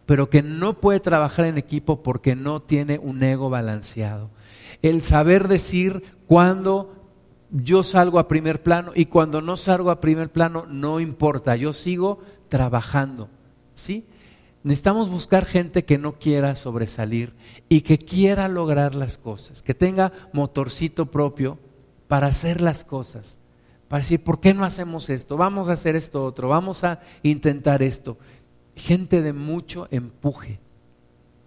pero 0.08 0.32
que 0.32 0.42
no 0.42 0.82
puede 0.82 1.00
trabajar 1.00 1.46
en 1.46 1.60
equipo 1.60 2.02
porque 2.02 2.36
no 2.36 2.64
tiene 2.64 2.98
un 2.98 3.22
ego 3.22 3.52
balanceado. 3.52 4.32
El 4.82 5.04
saber 5.04 5.48
decir 5.48 6.04
cuándo 6.26 6.99
yo 7.52 7.84
salgo 7.84 8.20
a 8.20 8.28
primer 8.28 8.62
plano 8.62 8.92
y 8.96 9.06
cuando 9.06 9.42
no 9.42 9.58
salgo 9.58 9.92
a 9.92 10.02
primer 10.02 10.32
plano 10.32 10.66
no 10.68 11.00
importa, 11.00 11.56
yo 11.56 11.74
sigo 11.74 12.20
trabajando. 12.50 13.30
¿Sí? 13.74 14.06
Necesitamos 14.64 15.10
buscar 15.10 15.46
gente 15.46 15.86
que 15.86 15.98
no 15.98 16.14
quiera 16.14 16.56
sobresalir 16.56 17.34
y 17.70 17.82
que 17.82 17.98
quiera 17.98 18.48
lograr 18.50 18.94
las 18.94 19.18
cosas, 19.18 19.62
que 19.62 19.74
tenga 19.74 20.12
motorcito 20.34 21.06
propio 21.06 21.58
para 22.08 22.28
hacer 22.28 22.60
las 22.60 22.84
cosas, 22.84 23.38
para 23.88 24.02
decir, 24.02 24.22
¿por 24.22 24.42
qué 24.42 24.54
no 24.54 24.66
hacemos 24.66 25.10
esto? 25.10 25.38
Vamos 25.38 25.70
a 25.70 25.74
hacer 25.74 25.96
esto 25.96 26.26
otro, 26.26 26.50
vamos 26.50 26.84
a 26.84 27.00
intentar 27.24 27.82
esto. 27.82 28.18
Gente 28.76 29.22
de 29.22 29.32
mucho 29.32 29.88
empuje. 29.92 30.60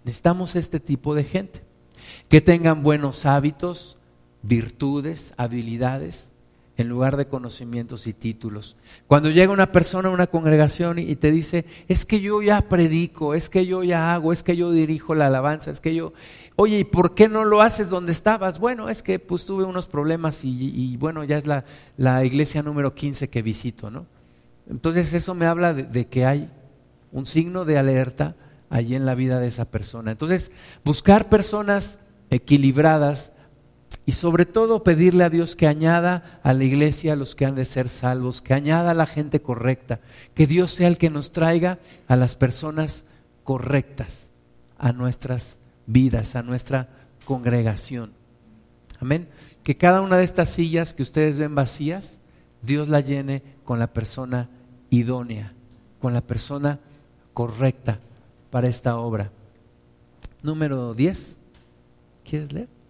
Necesitamos 0.03 0.55
este 0.55 0.79
tipo 0.79 1.13
de 1.13 1.23
gente, 1.23 1.63
que 2.29 2.41
tengan 2.41 2.81
buenos 2.81 3.25
hábitos, 3.25 3.97
virtudes, 4.43 5.33
habilidades, 5.37 6.33
en 6.75 6.89
lugar 6.89 7.17
de 7.17 7.27
conocimientos 7.27 8.07
y 8.07 8.13
títulos. 8.13 8.75
Cuando 9.07 9.29
llega 9.29 9.53
una 9.53 9.71
persona 9.71 10.09
a 10.09 10.11
una 10.11 10.27
congregación 10.27 10.97
y 10.97 11.15
te 11.15 11.31
dice, 11.31 11.65
es 11.87 12.05
que 12.05 12.19
yo 12.19 12.41
ya 12.41 12.61
predico, 12.61 13.35
es 13.35 13.49
que 13.49 13.65
yo 13.65 13.83
ya 13.83 14.13
hago, 14.13 14.33
es 14.33 14.43
que 14.43 14.55
yo 14.55 14.71
dirijo 14.71 15.13
la 15.13 15.27
alabanza, 15.27 15.69
es 15.69 15.79
que 15.79 15.93
yo, 15.93 16.13
oye, 16.55 16.79
¿y 16.79 16.83
por 16.83 17.13
qué 17.13 17.29
no 17.29 17.45
lo 17.45 17.61
haces 17.61 17.89
donde 17.89 18.11
estabas? 18.11 18.59
Bueno, 18.59 18.89
es 18.89 19.03
que 19.03 19.19
pues 19.19 19.45
tuve 19.45 19.65
unos 19.65 19.85
problemas 19.85 20.43
y, 20.43 20.97
bueno, 20.97 21.23
ya 21.23 21.37
es 21.37 21.45
la, 21.45 21.63
la, 21.97 22.25
iglesia 22.25 22.63
número 22.63 22.95
15 22.95 23.29
que 23.29 23.41
visito, 23.43 23.91
¿no? 23.91 24.07
Entonces 24.67 25.13
eso 25.13 25.35
me 25.35 25.45
habla 25.45 25.73
de, 25.73 25.83
de 25.83 26.07
que 26.07 26.25
hay 26.25 26.49
un 27.11 27.25
signo 27.27 27.65
de 27.65 27.77
alerta 27.77 28.35
allí 28.69 28.95
en 28.95 29.05
la 29.05 29.13
vida 29.13 29.39
de 29.39 29.47
esa 29.47 29.65
persona. 29.65 30.11
Entonces, 30.11 30.51
buscar 30.83 31.29
personas 31.29 31.99
equilibradas, 32.31 33.33
y 34.05 34.13
sobre 34.13 34.45
todo 34.45 34.83
pedirle 34.83 35.23
a 35.23 35.29
Dios 35.29 35.55
que 35.55 35.67
añada 35.67 36.39
a 36.43 36.53
la 36.53 36.63
iglesia 36.63 37.13
a 37.13 37.15
los 37.15 37.35
que 37.35 37.45
han 37.45 37.55
de 37.55 37.65
ser 37.65 37.87
salvos, 37.87 38.41
que 38.41 38.53
añada 38.53 38.91
a 38.91 38.95
la 38.95 39.05
gente 39.05 39.41
correcta, 39.41 40.01
que 40.33 40.45
Dios 40.45 40.71
sea 40.71 40.87
el 40.87 40.97
que 40.97 41.09
nos 41.09 41.31
traiga 41.31 41.79
a 42.07 42.15
las 42.15 42.35
personas 42.35 43.05
correctas 43.43 44.31
a 44.77 44.91
nuestras 44.91 45.59
vidas, 45.85 46.35
a 46.35 46.43
nuestra 46.43 46.89
congregación. 47.23 48.11
Amén. 48.99 49.29
Que 49.63 49.77
cada 49.77 50.01
una 50.01 50.17
de 50.17 50.25
estas 50.25 50.49
sillas 50.49 50.93
que 50.93 51.03
ustedes 51.03 51.39
ven 51.39 51.55
vacías, 51.55 52.19
Dios 52.61 52.89
la 52.89 52.99
llene 52.99 53.43
con 53.63 53.79
la 53.79 53.93
persona 53.93 54.49
idónea, 54.89 55.53
con 56.01 56.13
la 56.13 56.21
persona 56.21 56.79
correcta 57.33 57.99
para 58.51 58.67
esta 58.67 58.97
obra. 58.97 59.31
Número 60.41 60.93
10. 60.93 61.37
¿Quieres 62.25 62.51
leer? 62.51 62.82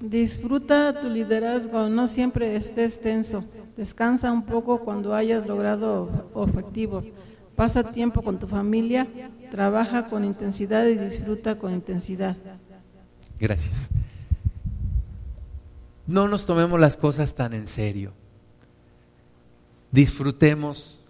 Disfruta 0.00 1.00
tu 1.00 1.08
liderazgo, 1.08 1.88
no 1.88 2.06
siempre 2.06 2.54
estés 2.54 3.00
tenso. 3.00 3.44
Descansa 3.76 4.30
un 4.30 4.44
poco 4.44 4.80
cuando 4.80 5.14
hayas 5.14 5.46
logrado 5.46 6.30
objetivos. 6.34 7.04
Pasa 7.56 7.90
tiempo 7.90 8.22
con 8.22 8.38
tu 8.38 8.46
familia, 8.46 9.08
trabaja 9.50 10.06
con 10.06 10.24
intensidad 10.24 10.86
y 10.86 10.96
disfruta 10.96 11.58
con 11.58 11.72
intensidad. 11.72 12.36
Gracias. 13.40 13.88
No 16.06 16.28
nos 16.28 16.46
tomemos 16.46 16.78
las 16.78 16.96
cosas 16.96 17.34
tan 17.34 17.52
en 17.52 17.66
serio. 17.66 18.12
Disfrutemos 19.90 21.00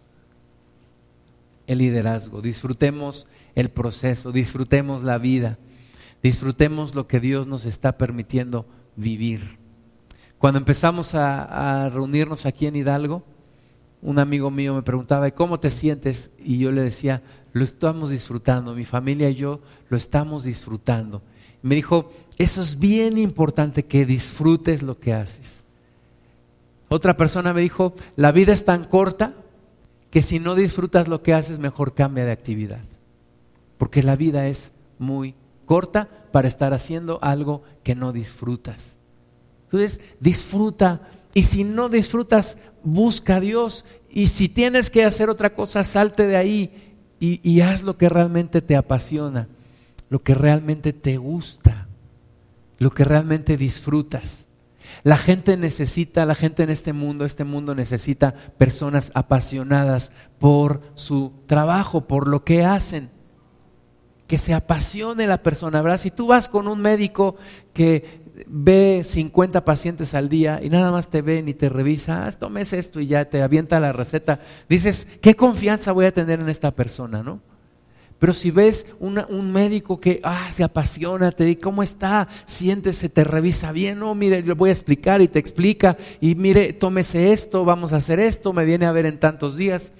el 1.67 1.79
liderazgo, 1.79 2.41
disfrutemos 2.41 3.27
el 3.55 3.69
proceso, 3.69 4.33
disfrutemos 4.33 5.03
la 5.03 5.19
vida, 5.19 5.59
disfrutemos 6.23 6.95
lo 6.95 7.07
que 7.07 7.21
Dios 7.21 7.47
nos 7.47 7.67
está 7.67 7.99
permitiendo 7.99 8.67
vivir. 8.99 9.59
Cuando 10.39 10.59
empezamos 10.59 11.15
a, 11.15 11.89
reunirnos 11.89 12.45
aquí 12.45 12.67
en 12.67 12.77
Hidalgo, 12.77 13.23
un 14.03 14.19
amigo 14.19 14.51
mío 14.51 14.75
me 14.75 14.83
preguntaba, 14.83 15.31
¿cómo 15.31 15.59
te 15.59 15.71
sientes? 15.71 16.31
Y 16.39 16.59
yo 16.59 16.71
le 16.71 16.83
decía, 16.83 17.23
lo 17.53 17.65
estamos 17.65 18.11
disfrutando, 18.11 18.75
mi 18.75 18.85
familia 18.85 19.31
y 19.31 19.35
yo 19.35 19.61
lo 19.89 19.97
estamos 19.97 20.45
disfrutando. 20.45 21.23
me 21.63 21.75
dijo, 21.75 22.13
eso 22.37 22.61
es 22.63 22.79
bien 22.79 23.19
importante 23.19 23.85
que 23.85 24.07
disfrutes 24.07 24.83
lo 24.83 24.99
que 24.99 25.13
haces. 25.13 25.65
Otra 26.89 27.17
persona 27.17 27.53
me 27.53 27.61
dijo, 27.61 27.95
la 28.15 28.31
vida 28.31 28.53
es 28.53 28.65
tan 28.65 28.85
corta 28.85 29.35
que 30.11 30.23
si 30.23 30.39
no 30.39 30.55
disfrutas 30.55 31.09
lo 31.09 31.23
que 31.23 31.35
haces, 31.35 31.59
mejor 31.59 31.95
cambia 31.95 32.25
de 32.25 32.33
actividad. 32.33 32.81
Porque 33.77 34.03
la 34.03 34.17
vida 34.17 34.47
es 34.47 34.73
muy 34.99 35.35
corta 35.67 36.09
para 36.33 36.49
estar 36.49 36.73
haciendo 36.73 37.19
algo 37.23 37.63
que 37.89 37.95
no 37.95 38.13
disfrutas. 38.13 38.99
Entonces, 39.65 40.03
disfruta. 40.21 41.09
Y 41.33 41.45
si 41.45 41.65
no 41.65 41.89
disfrutas, 41.89 42.59
busca 42.85 43.37
a 43.37 43.41
Dios. 43.41 43.87
Y 44.11 44.27
si 44.27 44.51
tienes 44.51 44.91
que 44.91 45.07
hacer 45.07 45.31
otra 45.31 45.55
cosa, 45.55 45.85
salte 45.85 46.27
de 46.27 46.37
ahí 46.37 46.99
y, 47.19 47.41
y 47.43 47.63
haz 47.63 47.85
lo 47.85 47.97
que 47.97 48.11
realmente 48.11 48.61
te 48.61 48.77
apasiona, 48.77 49.49
lo 50.11 50.23
que 50.23 50.35
realmente 50.35 50.93
te 50.93 51.17
gusta, 51.17 51.89
lo 52.79 52.91
que 52.91 53.05
realmente 53.05 53.57
disfrutas. 53.57 54.49
La 55.03 55.17
gente 55.17 55.57
necesita, 55.57 56.27
la 56.27 56.35
gente 56.35 56.65
en 56.65 56.69
este 56.69 56.93
mundo, 56.93 57.25
este 57.25 57.45
mundo 57.45 57.75
necesita 57.75 58.35
personas 58.59 59.13
apasionadas 59.15 60.13
por 60.39 60.83
su 60.95 61.33
trabajo, 61.47 62.07
por 62.07 62.29
lo 62.29 62.45
que 62.45 62.67
hacen 62.67 63.09
que 64.29 64.39
se 64.39 64.55
apasione 64.55 65.27
la 65.27 65.43
persona, 65.43 65.83
¿verdad? 65.83 65.97
Si 65.97 66.11
tú 66.11 66.29
vas 66.29 66.49
con 66.49 66.69
un 66.69 66.81
médico 66.81 67.37
que 67.73 68.21
ve 68.47 69.01
50 69.03 69.65
pacientes 69.65 70.15
al 70.15 70.29
día 70.29 70.61
y 70.63 70.69
nada 70.69 70.93
más 70.93 71.09
te 71.09 71.23
ve 71.23 71.43
ni 71.43 71.55
te 71.55 71.71
revisa, 71.71 72.27
ah, 72.27 72.33
tomes 72.33 72.75
esto 72.75 73.01
y 73.01 73.07
ya 73.07 73.25
te 73.25 73.43
avienta 73.43 73.81
la 73.81 73.93
receta, 73.93 74.39
dices, 74.69 75.09
¿qué 75.23 75.35
confianza 75.35 75.93
voy 75.93 76.05
a 76.05 76.13
tener 76.13 76.41
en 76.41 76.51
esta 76.51 76.71
persona, 76.71 77.23
no? 77.23 77.41
Pero 78.19 78.33
si 78.33 78.51
ves 78.51 78.89
un 78.99 79.53
médico 79.53 79.99
que 79.99 80.21
ah, 80.25 80.51
se 80.51 80.63
apasiona, 80.63 81.33
te 81.33 81.45
dice, 81.45 81.61
¿cómo 81.61 81.83
está? 81.83 82.29
Siéntese, 82.45 83.09
te 83.09 83.25
revisa 83.25 83.73
bien, 83.73 84.01
no, 84.01 84.15
mire, 84.15 84.43
le 84.43 84.53
voy 84.53 84.69
a 84.69 84.73
explicar 84.73 85.23
y 85.23 85.29
te 85.29 85.39
explica, 85.39 85.97
y 86.21 86.35
mire, 86.35 86.75
tómese 86.75 87.33
esto, 87.33 87.65
vamos 87.65 87.95
a 87.95 87.97
hacer 87.97 88.21
esto, 88.21 88.53
me 88.53 88.67
viene 88.67 88.85
a 88.85 88.93
ver 88.93 89.07
en 89.07 89.19
tantos 89.19 89.57
días, 89.57 89.93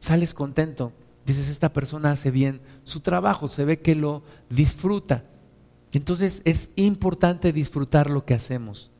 sales 0.00 0.34
contento 0.34 0.92
dices, 1.30 1.48
esta 1.48 1.72
persona 1.72 2.12
hace 2.12 2.30
bien 2.30 2.60
su 2.84 3.00
trabajo, 3.00 3.48
se 3.48 3.64
ve 3.64 3.80
que 3.80 3.94
lo 3.94 4.22
disfruta. 4.48 5.24
Entonces 5.92 6.42
es 6.44 6.70
importante 6.76 7.52
disfrutar 7.52 8.10
lo 8.10 8.24
que 8.24 8.34
hacemos. 8.34 8.90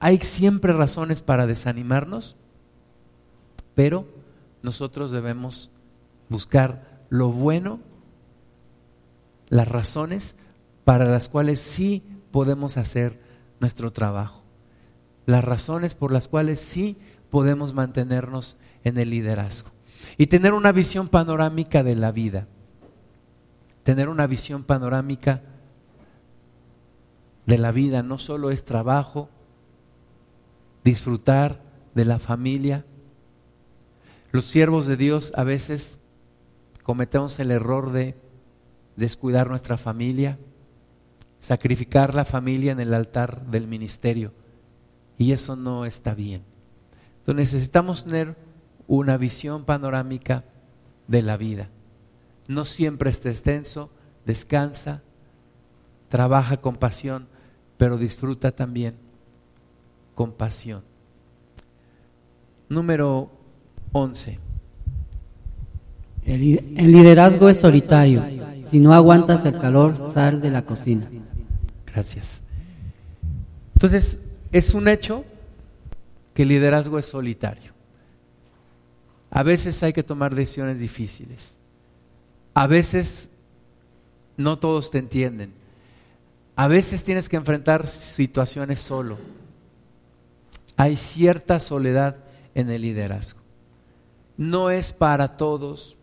Hay 0.00 0.18
siempre 0.18 0.72
razones 0.72 1.22
para 1.22 1.46
desanimarnos, 1.46 2.36
pero 3.74 4.06
nosotros 4.62 5.10
debemos 5.10 5.70
buscar 6.28 7.04
lo 7.10 7.30
bueno, 7.30 7.80
las 9.48 9.68
razones 9.68 10.36
para 10.84 11.04
las 11.06 11.28
cuales 11.28 11.60
sí 11.60 12.02
podemos 12.30 12.76
hacer 12.76 13.20
nuestro 13.60 13.92
trabajo, 13.92 14.42
las 15.26 15.44
razones 15.44 15.94
por 15.94 16.12
las 16.12 16.28
cuales 16.28 16.60
sí 16.60 16.98
podemos 17.30 17.72
mantenernos 17.72 18.56
en 18.84 18.98
el 18.98 19.10
liderazgo 19.10 19.73
y 20.16 20.26
tener 20.26 20.52
una 20.52 20.72
visión 20.72 21.08
panorámica 21.08 21.82
de 21.82 21.96
la 21.96 22.12
vida. 22.12 22.46
Tener 23.82 24.08
una 24.08 24.26
visión 24.26 24.64
panorámica 24.64 25.42
de 27.46 27.58
la 27.58 27.72
vida 27.72 28.02
no 28.02 28.18
solo 28.18 28.50
es 28.50 28.64
trabajo, 28.64 29.28
disfrutar 30.82 31.60
de 31.94 32.04
la 32.04 32.18
familia. 32.18 32.84
Los 34.32 34.46
siervos 34.46 34.86
de 34.86 34.96
Dios 34.96 35.32
a 35.36 35.44
veces 35.44 36.00
cometemos 36.82 37.38
el 37.38 37.50
error 37.50 37.92
de 37.92 38.16
descuidar 38.96 39.48
nuestra 39.48 39.76
familia, 39.76 40.38
sacrificar 41.38 42.14
la 42.14 42.24
familia 42.24 42.72
en 42.72 42.80
el 42.80 42.94
altar 42.94 43.46
del 43.46 43.66
ministerio. 43.66 44.32
Y 45.18 45.32
eso 45.32 45.56
no 45.56 45.84
está 45.84 46.14
bien. 46.14 46.42
Entonces 47.20 47.52
necesitamos 47.52 48.04
tener 48.04 48.36
una 48.86 49.16
visión 49.16 49.64
panorámica 49.64 50.44
de 51.08 51.22
la 51.22 51.36
vida. 51.36 51.68
No 52.48 52.64
siempre 52.64 53.10
esté 53.10 53.30
extenso, 53.30 53.90
descansa, 54.26 55.02
trabaja 56.08 56.58
con 56.58 56.76
pasión, 56.76 57.26
pero 57.76 57.96
disfruta 57.96 58.52
también 58.52 58.96
compasión. 60.14 60.82
Número 62.68 63.30
11. 63.92 64.38
El, 66.24 66.78
el 66.78 66.92
liderazgo 66.92 67.48
es 67.48 67.58
solitario. 67.58 68.24
Si 68.70 68.78
no 68.78 68.94
aguantas 68.94 69.44
el 69.44 69.58
calor, 69.58 70.12
sal 70.12 70.40
de 70.40 70.50
la 70.50 70.64
cocina. 70.64 71.08
Gracias. 71.86 72.42
Entonces, 73.74 74.18
es 74.50 74.74
un 74.74 74.88
hecho 74.88 75.24
que 76.32 76.42
el 76.42 76.48
liderazgo 76.48 76.98
es 76.98 77.06
solitario. 77.06 77.73
A 79.34 79.42
veces 79.42 79.82
hay 79.82 79.92
que 79.92 80.04
tomar 80.04 80.34
decisiones 80.34 80.78
difíciles. 80.78 81.58
A 82.54 82.68
veces 82.68 83.30
no 84.36 84.60
todos 84.60 84.92
te 84.92 84.98
entienden. 84.98 85.52
A 86.54 86.68
veces 86.68 87.02
tienes 87.02 87.28
que 87.28 87.36
enfrentar 87.36 87.88
situaciones 87.88 88.78
solo. 88.78 89.18
Hay 90.76 90.94
cierta 90.94 91.58
soledad 91.58 92.16
en 92.54 92.70
el 92.70 92.82
liderazgo. 92.82 93.40
No 94.36 94.70
es 94.70 94.92
para 94.92 95.36
todos. 95.36 95.98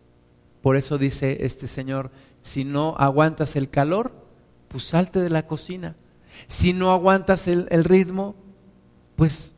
Por 0.60 0.76
eso 0.76 0.98
dice 0.98 1.38
este 1.40 1.66
Señor, 1.66 2.10
si 2.42 2.64
no 2.64 2.96
aguantas 2.98 3.56
el 3.56 3.70
calor, 3.70 4.12
pues 4.68 4.84
salte 4.84 5.20
de 5.20 5.30
la 5.30 5.46
cocina. 5.46 5.96
Si 6.48 6.74
no 6.74 6.92
aguantas 6.92 7.48
el, 7.48 7.66
ritmo, 7.82 8.34
pues 9.16 9.54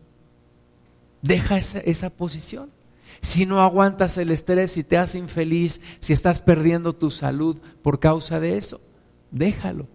deja 1.23 1.59
esa, 1.59 2.11
posición. 2.11 2.71
Si 3.25 3.47
no 3.47 3.63
aguantas 3.63 4.19
el 4.19 4.31
estrés 4.31 4.77
y 4.77 4.85
te 4.85 4.99
hace 4.99 5.19
infeliz, 5.19 5.81
si 5.99 6.13
estás 6.13 6.43
perdiendo 6.43 6.93
tu 6.93 7.11
salud 7.11 7.59
por 7.81 7.99
causa 7.99 8.39
de 8.39 8.59
eso, 8.59 8.83
déjalo. 9.31 9.89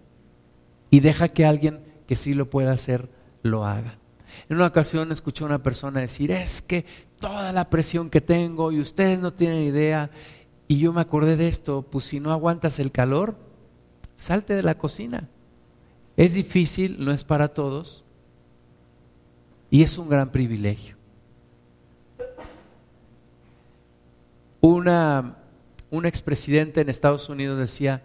Y 0.90 0.98
deja 0.98 1.28
que 1.28 1.44
alguien 1.46 1.80
que 2.08 2.16
sí 2.16 2.34
lo 2.34 2.50
pueda 2.50 2.72
hacer 2.72 3.08
lo 3.44 3.64
haga. 3.64 4.00
En 4.48 4.56
una 4.56 4.66
ocasión 4.66 5.12
escuché 5.12 5.44
a 5.44 5.46
una 5.46 5.62
persona 5.62 6.00
decir, 6.00 6.32
es 6.32 6.60
que 6.60 6.84
toda 7.20 7.52
la 7.52 7.70
presión 7.70 8.10
que 8.10 8.20
tengo 8.20 8.72
y 8.72 8.80
ustedes 8.80 9.20
no 9.20 9.32
tienen 9.32 9.62
idea. 9.62 10.10
Y 10.66 10.80
yo 10.80 10.92
me 10.92 11.00
acordé 11.00 11.36
de 11.36 11.46
esto, 11.46 11.82
pues 11.82 12.06
si 12.06 12.18
no 12.18 12.32
aguantas 12.32 12.80
el 12.80 12.90
calor, 12.90 13.36
salte 14.16 14.56
de 14.56 14.64
la 14.64 14.76
cocina. 14.76 15.28
Es 16.16 16.34
difícil, 16.34 16.96
no 17.04 17.12
es 17.12 17.22
para 17.22 17.54
todos, 17.54 18.02
y 19.70 19.84
es 19.84 19.98
un 19.98 20.08
gran 20.08 20.32
privilegio. 20.32 20.99
Una, 24.60 25.36
un 25.90 26.06
expresidente 26.06 26.80
en 26.80 26.88
Estados 26.88 27.28
Unidos 27.28 27.58
decía, 27.58 28.02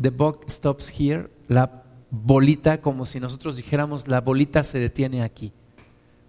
the 0.00 0.10
buck 0.10 0.48
stops 0.48 0.92
here, 0.98 1.30
la 1.48 1.84
bolita, 2.10 2.80
como 2.80 3.06
si 3.06 3.20
nosotros 3.20 3.56
dijéramos, 3.56 4.08
la 4.08 4.20
bolita 4.20 4.62
se 4.64 4.78
detiene 4.78 5.22
aquí. 5.22 5.52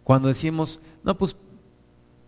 Cuando 0.04 0.28
decimos, 0.28 0.82
no, 1.04 1.18
pues 1.18 1.36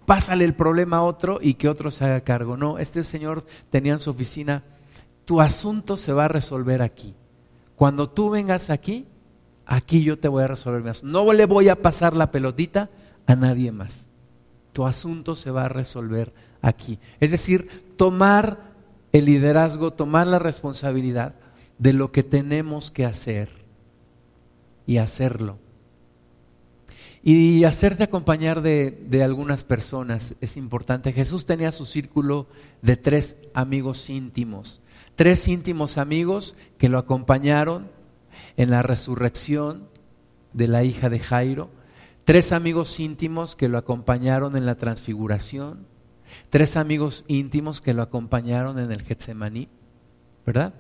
pásale 0.06 0.46
el 0.46 0.54
problema 0.54 0.98
a 0.98 1.04
otro 1.04 1.40
y 1.42 1.56
que 1.56 1.70
otro 1.70 1.92
se 1.92 2.06
haga 2.06 2.22
cargo. 2.22 2.58
No, 2.58 2.78
este 2.78 3.04
señor 3.04 3.46
tenía 3.70 3.94
en 3.94 4.00
su 4.00 4.10
oficina, 4.10 4.64
tu 5.26 5.42
asunto 5.42 5.98
se 5.98 6.14
va 6.14 6.26
a 6.26 6.30
resolver 6.30 6.82
aquí. 6.82 7.16
Cuando 7.76 8.10
tú 8.10 8.30
vengas 8.30 8.70
aquí, 8.70 9.08
aquí 9.66 10.04
yo 10.04 10.20
te 10.20 10.28
voy 10.28 10.44
a 10.44 10.48
resolver 10.48 10.82
mi 10.82 10.90
asunto. 10.90 11.12
No 11.12 11.32
le 11.34 11.46
voy 11.46 11.70
a 11.70 11.82
pasar 11.82 12.16
la 12.16 12.32
pelotita 12.32 12.90
a 13.26 13.36
nadie 13.36 13.72
más. 13.72 14.10
Tu 14.72 14.86
asunto 14.86 15.36
se 15.36 15.52
va 15.52 15.66
a 15.66 15.70
resolver 15.70 16.34
aquí. 16.64 16.98
Es 17.20 17.30
decir, 17.30 17.94
tomar 17.96 18.74
el 19.12 19.26
liderazgo, 19.26 19.92
tomar 19.92 20.26
la 20.26 20.40
responsabilidad 20.40 21.36
de 21.78 21.94
lo 21.94 22.12
que 22.12 22.24
tenemos 22.24 22.90
que 22.90 23.06
hacer 23.06 23.50
y 24.88 24.98
hacerlo. 24.98 25.60
Y 27.22 27.64
hacerte 27.64 28.04
acompañar 28.04 28.62
de, 28.62 28.92
de, 28.92 29.24
algunas 29.24 29.64
personas 29.64 30.36
es 30.42 30.58
importante. 30.58 31.14
Jesús 31.14 31.46
tenía 31.46 31.72
su 31.72 31.86
círculo 31.86 32.48
de 32.82 32.98
tres 32.98 33.38
amigos 33.54 34.10
íntimos, 34.10 34.82
tres 35.16 35.48
íntimos 35.48 35.98
amigos 35.98 36.58
que 36.78 36.90
lo 36.90 36.98
acompañaron 36.98 37.90
en 38.58 38.72
la 38.72 38.82
resurrección 38.82 39.88
de 40.52 40.68
la 40.68 40.84
hija 40.84 41.10
de 41.10 41.20
Jairo, 41.20 41.70
tres 42.26 42.52
amigos 42.52 43.00
íntimos 43.00 43.56
que 43.56 43.70
lo 43.70 43.78
acompañaron 43.78 44.58
en 44.58 44.66
la 44.66 44.76
transfiguración, 44.76 45.88
tres 46.54 46.78
amigos 46.78 47.26
íntimos 47.28 47.82
que 47.82 47.96
lo 47.96 48.04
acompañaron 48.04 48.78
en 48.78 48.92
el 48.92 49.02
Getsemaní, 49.02 49.70
¿verdad? 50.46 50.76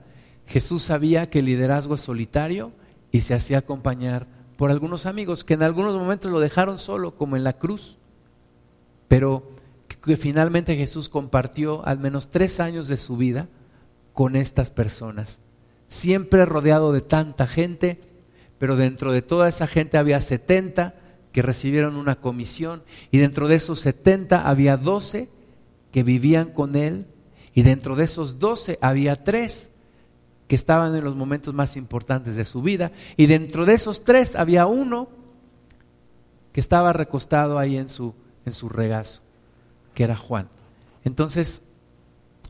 Jesús 0.45 0.83
sabía 0.83 1.31
que 1.31 1.39
el 1.39 1.45
liderazgo 1.45 1.95
es 1.95 2.01
solitario 2.01 2.73
y 3.11 3.21
se 3.21 3.33
hacía 3.33 3.57
acompañar 3.57 4.27
por 4.55 4.69
algunos 4.69 5.07
amigos 5.07 5.43
que 5.43 5.55
en 5.55 5.63
algunos 5.63 5.95
momentos 5.97 6.31
lo 6.31 6.39
dejaron 6.39 6.77
solo, 6.77 7.15
como 7.15 7.37
en 7.37 7.43
la 7.43 7.53
cruz, 7.53 7.97
pero 9.07 9.49
que 9.87 10.15
finalmente 10.15 10.75
Jesús 10.75 11.09
compartió 11.09 11.83
al 11.87 11.97
menos 11.97 12.29
tres 12.29 12.59
años 12.59 12.87
de 12.87 12.97
su 12.97 13.17
vida 13.17 13.49
con 14.13 14.35
estas 14.35 14.69
personas, 14.69 15.41
siempre 15.87 16.45
rodeado 16.45 16.93
de 16.93 17.01
tanta 17.01 17.47
gente, 17.47 17.99
pero 18.59 18.75
dentro 18.75 19.11
de 19.11 19.23
toda 19.23 19.49
esa 19.49 19.65
gente 19.65 19.97
había 19.97 20.21
70 20.21 20.93
que 21.31 21.41
recibieron 21.41 21.95
una 21.95 22.21
comisión 22.21 22.83
y 23.09 23.17
dentro 23.17 23.47
de 23.47 23.55
esos 23.55 23.79
70 23.79 24.47
había 24.47 24.77
12 24.77 25.41
que 25.93 26.03
vivían 26.03 26.51
con 26.51 26.75
él 26.75 27.05
y 27.53 27.61
dentro 27.61 27.95
de 27.95 28.03
esos 28.03 28.39
12 28.39 28.79
había 28.81 29.15
tres 29.15 29.71
que 30.47 30.55
estaban 30.55 30.95
en 30.95 31.03
los 31.03 31.15
momentos 31.15 31.53
más 31.53 31.77
importantes 31.77 32.35
de 32.35 32.45
su 32.45 32.63
vida. 32.63 32.91
Y 33.15 33.27
dentro 33.27 33.63
de 33.63 33.75
esos 33.75 34.03
tres 34.03 34.35
había 34.35 34.65
uno 34.65 35.07
que 36.51 36.59
estaba 36.59 36.93
recostado 36.93 37.59
ahí 37.59 37.77
en 37.77 37.89
su, 37.89 38.15
en 38.43 38.51
su 38.51 38.69
regazo, 38.69 39.21
que 39.93 40.03
era 40.03 40.15
Juan. 40.15 40.49
Entonces, 41.03 41.61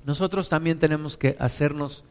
nosotros 0.05 0.47
también 0.47 0.79
tenemos 0.79 1.17
que 1.17 1.35
hacernos 1.37 2.05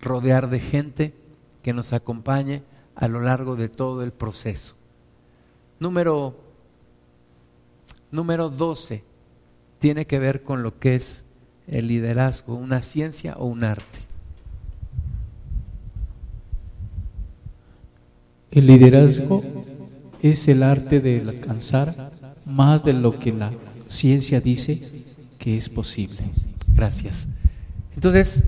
rodear 0.00 0.48
de 0.48 0.60
gente 0.60 1.14
que 1.62 1.74
nos 1.74 1.92
acompañe 1.92 2.62
a 2.94 3.08
lo 3.08 3.20
largo 3.20 3.56
de 3.56 3.68
todo 3.68 4.02
el 4.02 4.12
proceso. 4.12 4.74
Número, 5.78 6.34
número 8.10 8.48
12 8.48 9.15
tiene 9.78 10.06
que 10.06 10.18
ver 10.18 10.42
con 10.42 10.62
lo 10.62 10.78
que 10.78 10.94
es 10.94 11.24
el 11.66 11.88
liderazgo, 11.88 12.54
una 12.54 12.82
ciencia 12.82 13.34
o 13.38 13.46
un 13.46 13.64
arte. 13.64 14.00
El 18.50 18.66
liderazgo 18.66 19.42
es 20.22 20.48
el 20.48 20.62
arte 20.62 21.00
de 21.00 21.20
alcanzar 21.20 22.10
más 22.46 22.84
de 22.84 22.92
lo 22.92 23.18
que 23.18 23.32
la 23.32 23.52
ciencia 23.86 24.40
dice 24.40 24.80
que 25.38 25.56
es 25.56 25.68
posible. 25.68 26.30
Gracias. 26.74 27.28
Entonces, 27.94 28.44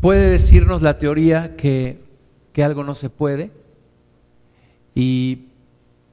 puede 0.00 0.30
decirnos 0.30 0.82
la 0.82 0.98
teoría 0.98 1.56
que, 1.56 2.02
que 2.52 2.62
algo 2.62 2.84
no 2.84 2.94
se 2.94 3.10
puede 3.10 3.50
y 4.94 5.46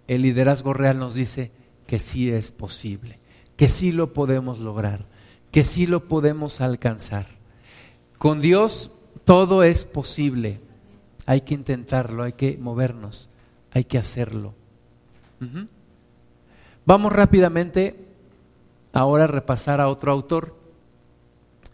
el 0.08 0.22
liderazgo 0.22 0.74
real 0.74 1.00
nos 1.00 1.16
dice 1.16 1.52
que 1.88 2.00
sí 2.00 2.30
es 2.30 2.52
posible, 2.52 3.20
que 3.56 3.70
sí 3.70 3.92
lo 3.92 4.14
podemos 4.14 4.60
lograr, 4.60 5.06
que 5.52 5.64
sí 5.64 5.88
lo 5.88 6.08
podemos 6.08 6.62
alcanzar. 6.62 7.28
Con 8.18 8.42
Dios 8.42 8.92
todo 9.24 9.64
es 9.64 9.86
posible. 9.86 10.60
Hay 11.26 11.42
que 11.42 11.54
intentarlo, 11.54 12.24
hay 12.24 12.34
que 12.34 12.58
movernos, 12.58 13.30
hay 13.72 13.84
que 13.84 13.98
hacerlo. 13.98 14.54
Vamos 16.86 17.12
rápidamente 17.12 18.08
ahora 18.94 19.26
a 19.26 19.28
repasar 19.28 19.82
a 19.82 19.90
otro 19.90 20.12
autor 20.12 20.56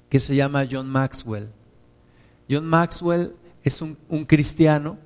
que 0.10 0.20
se 0.20 0.36
llama 0.36 0.68
John 0.70 0.88
Maxwell. 0.90 1.50
John 2.50 2.66
Maxwell 2.66 3.36
es 3.64 3.82
un, 3.82 3.98
un 4.10 4.26
cristiano 4.26 4.98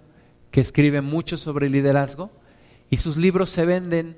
que 0.51 0.61
escribe 0.61 1.01
mucho 1.01 1.37
sobre 1.37 1.69
liderazgo 1.69 2.31
y 2.89 2.97
sus 2.97 3.17
libros 3.17 3.49
se 3.49 3.65
venden 3.65 4.17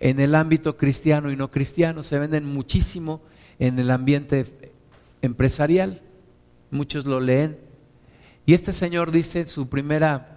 en 0.00 0.20
el 0.20 0.34
ámbito 0.34 0.76
cristiano 0.76 1.30
y 1.30 1.36
no 1.36 1.50
cristiano, 1.50 2.02
se 2.02 2.18
venden 2.18 2.44
muchísimo 2.44 3.22
en 3.58 3.78
el 3.78 3.90
ambiente 3.90 4.72
empresarial. 5.22 6.02
Muchos 6.70 7.06
lo 7.06 7.20
leen. 7.20 7.58
Y 8.46 8.54
este 8.54 8.72
señor 8.72 9.10
dice 9.10 9.40
en 9.40 9.46
su 9.46 9.68
primera 9.68 10.34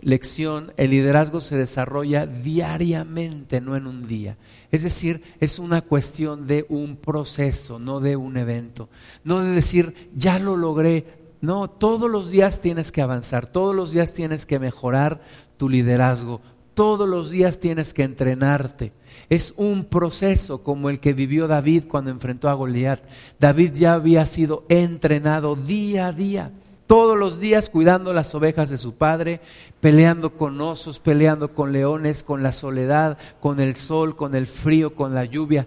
lección, 0.00 0.72
el 0.76 0.90
liderazgo 0.90 1.40
se 1.40 1.56
desarrolla 1.56 2.26
diariamente, 2.26 3.60
no 3.60 3.76
en 3.76 3.86
un 3.86 4.06
día. 4.06 4.36
Es 4.70 4.82
decir, 4.82 5.22
es 5.40 5.58
una 5.58 5.80
cuestión 5.82 6.46
de 6.46 6.66
un 6.68 6.96
proceso, 6.96 7.78
no 7.78 8.00
de 8.00 8.16
un 8.16 8.36
evento. 8.36 8.88
No 9.24 9.40
de 9.40 9.50
decir, 9.50 10.10
ya 10.14 10.38
lo 10.38 10.56
logré. 10.56 11.26
No, 11.40 11.68
todos 11.68 12.10
los 12.10 12.30
días 12.30 12.60
tienes 12.60 12.92
que 12.92 13.02
avanzar, 13.02 13.46
todos 13.46 13.74
los 13.74 13.92
días 13.92 14.12
tienes 14.12 14.46
que 14.46 14.58
mejorar 14.58 15.20
tu 15.56 15.68
liderazgo, 15.68 16.40
todos 16.76 17.08
los 17.08 17.30
días 17.30 17.58
tienes 17.58 17.94
que 17.94 18.04
entrenarte. 18.04 18.92
Es 19.30 19.54
un 19.56 19.86
proceso 19.86 20.62
como 20.62 20.90
el 20.90 21.00
que 21.00 21.14
vivió 21.14 21.48
David 21.48 21.84
cuando 21.88 22.10
enfrentó 22.10 22.50
a 22.50 22.52
Goliat. 22.52 23.00
David 23.40 23.72
ya 23.72 23.94
había 23.94 24.26
sido 24.26 24.64
entrenado 24.68 25.56
día 25.56 26.08
a 26.08 26.12
día 26.12 26.52
todos 26.86 27.18
los 27.18 27.40
días 27.40 27.70
cuidando 27.70 28.12
las 28.12 28.34
ovejas 28.34 28.68
de 28.70 28.76
su 28.76 28.94
padre, 28.94 29.40
peleando 29.80 30.34
con 30.34 30.60
osos, 30.60 31.00
peleando 31.00 31.52
con 31.52 31.72
leones, 31.72 32.22
con 32.22 32.42
la 32.42 32.52
soledad, 32.52 33.18
con 33.40 33.58
el 33.58 33.74
sol, 33.74 34.14
con 34.14 34.34
el 34.34 34.46
frío, 34.46 34.94
con 34.94 35.14
la 35.14 35.24
lluvia. 35.24 35.66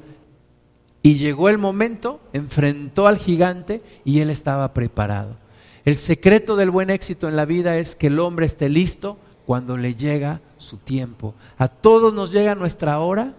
Y 1.01 1.15
llegó 1.15 1.49
el 1.49 1.57
momento, 1.57 2.21
enfrentó 2.33 3.07
al 3.07 3.17
gigante 3.17 3.81
y 4.05 4.19
él 4.19 4.29
estaba 4.29 4.73
preparado. 4.73 5.37
El 5.85 5.95
secreto 5.95 6.55
del 6.55 6.69
buen 6.69 6.91
éxito 6.91 7.27
en 7.27 7.35
la 7.35 7.45
vida 7.45 7.77
es 7.77 7.95
que 7.95 8.07
el 8.07 8.19
hombre 8.19 8.45
esté 8.45 8.69
listo 8.69 9.17
cuando 9.45 9.75
le 9.75 9.95
llega 9.95 10.41
su 10.59 10.77
tiempo. 10.77 11.33
A 11.57 11.67
todos 11.67 12.13
nos 12.13 12.31
llega 12.31 12.53
nuestra 12.53 12.99
hora 12.99 13.33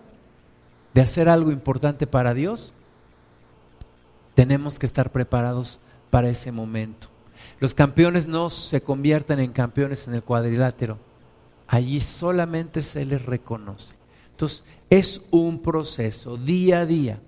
de 0.93 1.01
hacer 1.01 1.29
algo 1.29 1.53
importante 1.53 2.07
para 2.07 2.35
Dios. 2.35 2.73
Tenemos 4.35 4.79
que 4.79 4.87
estar 4.87 5.13
preparados 5.13 5.81
para 6.11 6.29
ese 6.29 6.51
momento. 6.51 7.09
Los 7.61 7.75
campeones 7.75 8.27
no 8.27 8.51
se 8.51 8.81
convierten 8.81 9.39
en 9.39 9.53
campeones 9.53 10.09
en 10.09 10.15
el 10.15 10.23
cuadrilátero. 10.23 10.99
Allí 11.69 12.01
solamente 12.01 12.83
se 12.83 13.05
les 13.05 13.25
reconoce. 13.25 13.95
Entonces, 14.33 14.65
es 14.89 15.23
un 15.31 15.61
proceso 15.61 16.37
día 16.37 16.81
a 16.81 16.87
día. 16.87 17.21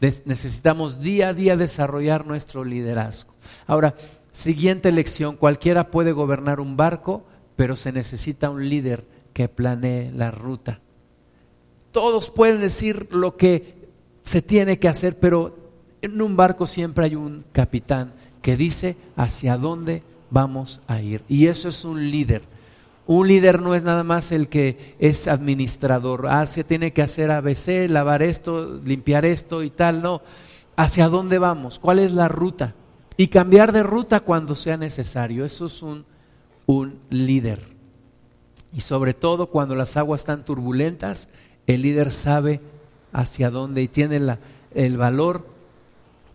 necesitamos 0.00 1.00
día 1.00 1.28
a 1.28 1.34
día 1.34 1.56
desarrollar 1.56 2.26
nuestro 2.26 2.64
liderazgo. 2.64 3.34
Ahora, 3.66 3.94
siguiente 4.32 4.92
lección, 4.92 5.36
cualquiera 5.36 5.90
puede 5.90 6.12
gobernar 6.12 6.60
un 6.60 6.76
barco, 6.76 7.24
pero 7.56 7.76
se 7.76 7.92
necesita 7.92 8.50
un 8.50 8.68
líder 8.68 9.04
que 9.40 9.48
planee 9.48 10.12
la 10.12 10.30
ruta. 10.30 10.80
Todos 11.92 12.28
pueden 12.30 12.60
decir 12.60 13.08
lo 13.10 13.38
que 13.38 13.88
se 14.22 14.42
tiene 14.42 14.78
que 14.78 14.86
hacer, 14.86 15.18
pero 15.18 15.56
en 16.02 16.20
un 16.20 16.36
barco 16.36 16.66
siempre 16.66 17.06
hay 17.06 17.14
un 17.14 17.46
capitán 17.50 18.12
que 18.42 18.58
dice 18.58 18.98
hacia 19.16 19.56
dónde 19.56 20.02
vamos 20.28 20.82
a 20.88 21.00
ir. 21.00 21.24
Y 21.26 21.46
eso 21.46 21.70
es 21.70 21.86
un 21.86 22.10
líder. 22.10 22.42
Un 23.06 23.28
líder 23.28 23.62
no 23.62 23.74
es 23.74 23.82
nada 23.82 24.04
más 24.04 24.30
el 24.30 24.50
que 24.50 24.94
es 24.98 25.26
administrador. 25.26 26.26
Ah, 26.28 26.44
se 26.44 26.62
tiene 26.62 26.92
que 26.92 27.00
hacer 27.00 27.30
ABC, 27.30 27.88
lavar 27.88 28.22
esto, 28.22 28.78
limpiar 28.84 29.24
esto 29.24 29.62
y 29.62 29.70
tal. 29.70 30.02
No. 30.02 30.20
¿Hacia 30.76 31.08
dónde 31.08 31.38
vamos? 31.38 31.78
¿Cuál 31.78 32.00
es 32.00 32.12
la 32.12 32.28
ruta? 32.28 32.74
Y 33.16 33.28
cambiar 33.28 33.72
de 33.72 33.84
ruta 33.84 34.20
cuando 34.20 34.54
sea 34.54 34.76
necesario. 34.76 35.46
Eso 35.46 35.64
es 35.64 35.82
un, 35.82 36.04
un 36.66 36.98
líder. 37.08 37.69
Y 38.72 38.82
sobre 38.82 39.14
todo 39.14 39.46
cuando 39.46 39.74
las 39.74 39.96
aguas 39.96 40.20
están 40.20 40.44
turbulentas, 40.44 41.28
el 41.66 41.82
líder 41.82 42.10
sabe 42.10 42.60
hacia 43.12 43.50
dónde 43.50 43.82
y 43.82 43.88
tiene 43.88 44.20
el 44.74 44.96
valor 44.96 45.46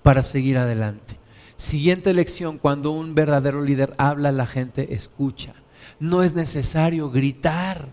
para 0.04 0.22
seguir 0.22 0.58
adelante. 0.58 1.18
Siguiente 1.56 2.14
lección, 2.14 2.58
cuando 2.58 2.92
un 2.92 3.16
verdadero 3.16 3.62
líder 3.62 3.94
habla, 3.98 4.32
la 4.32 4.46
gente 4.46 4.94
escucha. 4.94 5.54
No 6.00 6.24
es 6.24 6.34
necesario 6.34 7.10
gritar, 7.10 7.88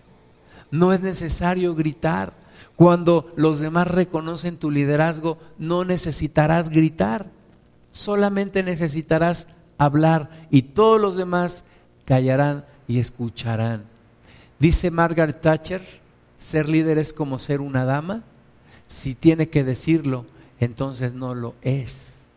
no 0.69 0.91
es 0.91 0.99
necesario 0.99 1.73
gritar. 1.75 2.33
Cuando 2.75 3.31
los 3.35 3.61
demás 3.61 3.87
reconocen 3.87 4.57
tu 4.57 4.69
liderazgo, 4.69 5.37
no 5.57 5.85
necesitarás 5.85 6.69
gritar, 6.69 7.27
solamente 7.91 8.63
necesitarás 8.63 9.47
hablar 9.77 10.47
y 10.51 10.63
todos 10.63 10.99
los 10.99 11.15
demás 11.15 11.63
callarán 12.05 12.65
y 12.87 12.99
escucharán. 12.99 13.92
Dice 14.63 14.91
Margaret 14.91 15.41
Thatcher, 15.41 15.81
ser 16.37 16.69
líder 16.69 16.97
es 16.97 17.11
como 17.11 17.37
ser 17.37 17.59
una 17.59 17.83
dama. 17.83 18.23
Si 18.87 19.13
tiene 19.13 19.49
que 19.49 19.65
decirlo, 19.65 20.25
entonces 20.57 21.13
no 21.13 21.35
lo 21.35 21.53
es. 21.63 22.27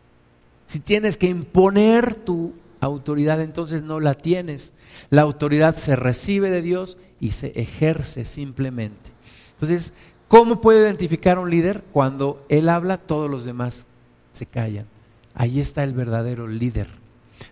Si 0.65 0.81
tienes 0.81 1.17
que 1.17 1.29
imponer 1.29 2.15
tu 2.15 2.51
autoridad, 2.81 3.39
entonces 3.39 3.83
no 3.83 4.01
la 4.01 4.13
tienes. 4.13 4.73
La 5.09 5.21
autoridad 5.21 5.77
se 5.77 5.95
recibe 5.95 6.49
de 6.49 6.61
Dios 6.61 6.97
y 7.21 7.31
se 7.31 7.57
ejerce 7.61 8.25
simplemente. 8.25 9.09
Entonces, 9.53 9.93
¿cómo 10.27 10.59
puedo 10.59 10.81
identificar 10.81 11.39
un 11.39 11.49
líder? 11.49 11.85
Cuando 11.93 12.45
él 12.49 12.67
habla, 12.67 12.97
todos 12.97 13.31
los 13.31 13.45
demás 13.45 13.87
se 14.33 14.45
callan. 14.45 14.87
Ahí 15.33 15.61
está 15.61 15.85
el 15.85 15.93
verdadero 15.93 16.45
líder. 16.45 16.89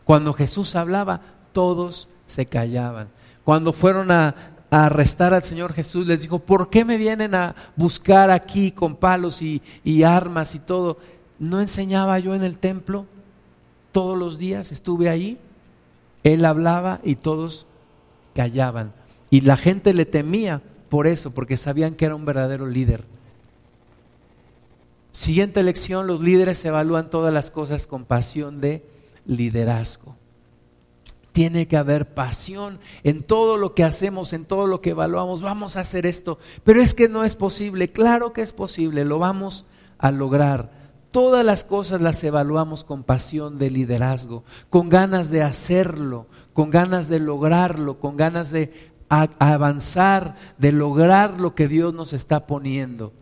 Cuando 0.03 0.33
Jesús 0.33 0.75
hablaba, 0.75 1.21
todos 1.53 2.09
se 2.27 2.45
callaban. 2.45 3.07
Cuando 3.45 3.71
fueron 3.71 4.11
a, 4.11 4.54
arrestar 4.69 5.33
al 5.33 5.43
Señor 5.43 5.73
Jesús, 5.73 6.07
les 6.07 6.21
dijo, 6.21 6.39
¿por 6.39 6.69
qué 6.69 6.85
me 6.85 6.97
vienen 6.97 7.35
a 7.35 7.55
buscar 7.75 8.31
aquí 8.31 8.71
con 8.71 8.95
palos 8.95 9.41
y, 9.41 9.61
y 9.83 10.03
armas 10.03 10.55
y 10.55 10.59
todo? 10.59 10.97
¿No 11.39 11.59
enseñaba 11.59 12.17
yo 12.19 12.35
en 12.35 12.43
el 12.43 12.57
templo 12.57 13.05
todos 13.91 14.17
los 14.17 14.37
días? 14.37 14.71
Estuve 14.71 15.09
ahí. 15.09 15.37
Él 16.23 16.45
hablaba 16.45 16.99
y 17.03 17.15
todos 17.15 17.67
callaban. 18.33 18.93
Y 19.29 19.41
la 19.41 19.57
gente 19.57 19.93
le 19.93 20.05
temía 20.05 20.61
por 20.89 21.07
eso, 21.07 21.31
porque 21.31 21.57
sabían 21.57 21.95
que 21.95 22.05
era 22.05 22.15
un 22.15 22.25
verdadero 22.25 22.65
líder. 22.65 23.03
Siguiente 25.11 25.63
lección, 25.63 26.07
los 26.07 26.21
líderes 26.21 26.63
evalúan 26.65 27.09
todas 27.09 27.33
las 27.33 27.51
cosas 27.51 27.87
con 27.87 28.05
pasión 28.05 28.61
de 28.61 28.85
liderazgo. 29.25 30.14
Tiene 31.35 31.67
que 31.67 31.75
haber 31.75 32.13
pasión 32.13 32.79
en 33.03 33.21
todo 33.21 33.57
lo 33.57 33.75
que 33.75 33.83
hacemos, 33.83 34.31
en 34.31 34.45
todo 34.45 34.67
lo 34.67 34.79
que 34.79 34.91
evaluamos. 34.91 35.41
Vamos 35.41 35.75
a 35.75 35.81
hacer 35.81 36.05
esto, 36.05 36.39
pero 36.63 36.81
es 36.81 36.93
que 36.93 37.09
no 37.09 37.25
es 37.25 37.35
posible. 37.35 37.91
Claro 37.91 38.31
que 38.31 38.41
es 38.41 38.53
posible, 38.53 39.03
lo 39.03 39.19
vamos 39.19 39.65
a 39.97 40.11
lograr 40.11 40.85
Todas 41.15 41.45
las 41.45 41.63
cosas 41.63 42.01
las 42.01 42.21
evaluamos 42.25 42.83
con 42.83 43.03
pasión 43.05 43.57
de 43.57 43.71
liderazgo, 43.71 44.43
con 44.69 44.89
ganas 44.89 45.31
de 45.31 45.43
hacerlo, 45.43 46.27
con 46.51 46.71
ganas 46.71 47.07
de 47.07 47.21
lograrlo, 47.21 48.01
con 48.01 48.17
ganas 48.17 48.51
de 48.51 48.91
avanzar, 49.07 50.35
de 50.57 50.73
lograr 50.73 51.39
lo 51.39 51.55
que 51.55 51.69
Dios 51.69 51.93
nos 51.93 52.11
está 52.11 52.45
poniendo. 52.45 53.13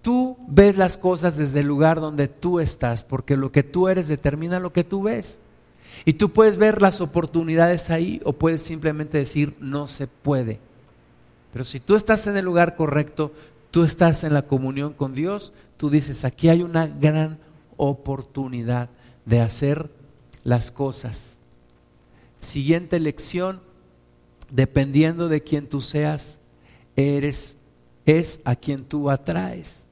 Tú 0.00 0.38
ves 0.48 0.78
las 0.78 0.96
cosas 0.96 1.36
desde 1.36 1.60
el 1.60 1.66
lugar 1.66 2.00
donde 2.00 2.26
tú 2.26 2.58
estás, 2.58 3.04
porque 3.04 3.36
lo 3.36 3.52
que 3.52 3.64
tú 3.64 3.88
eres 3.88 4.08
determina 4.08 4.58
lo 4.58 4.72
que 4.72 4.84
tú 4.84 5.02
ves. 5.02 5.40
Y 6.04 6.14
tú 6.14 6.32
puedes 6.32 6.56
ver 6.56 6.80
las 6.80 7.00
oportunidades 7.00 7.90
ahí 7.90 8.20
o 8.24 8.32
puedes 8.32 8.62
simplemente 8.62 9.18
decir 9.18 9.56
no 9.60 9.86
se 9.86 10.06
puede. 10.06 10.60
Pero 11.52 11.64
si 11.64 11.80
tú 11.80 11.94
estás 11.94 12.26
en 12.26 12.36
el 12.36 12.44
lugar 12.44 12.76
correcto, 12.76 13.32
tú 13.70 13.84
estás 13.84 14.24
en 14.24 14.34
la 14.34 14.42
comunión 14.42 14.92
con 14.92 15.14
Dios, 15.14 15.52
tú 15.76 15.90
dices, 15.90 16.24
aquí 16.24 16.48
hay 16.48 16.62
una 16.62 16.86
gran 16.86 17.38
oportunidad 17.76 18.90
de 19.24 19.40
hacer 19.40 19.90
las 20.44 20.70
cosas. 20.70 21.38
Siguiente 22.38 22.98
lección, 23.00 23.60
dependiendo 24.50 25.28
de 25.28 25.42
quien 25.42 25.68
tú 25.68 25.80
seas, 25.80 26.40
eres, 26.96 27.56
es 28.06 28.40
a 28.44 28.56
quien 28.56 28.84
tú 28.84 29.10
atraes. 29.10 29.86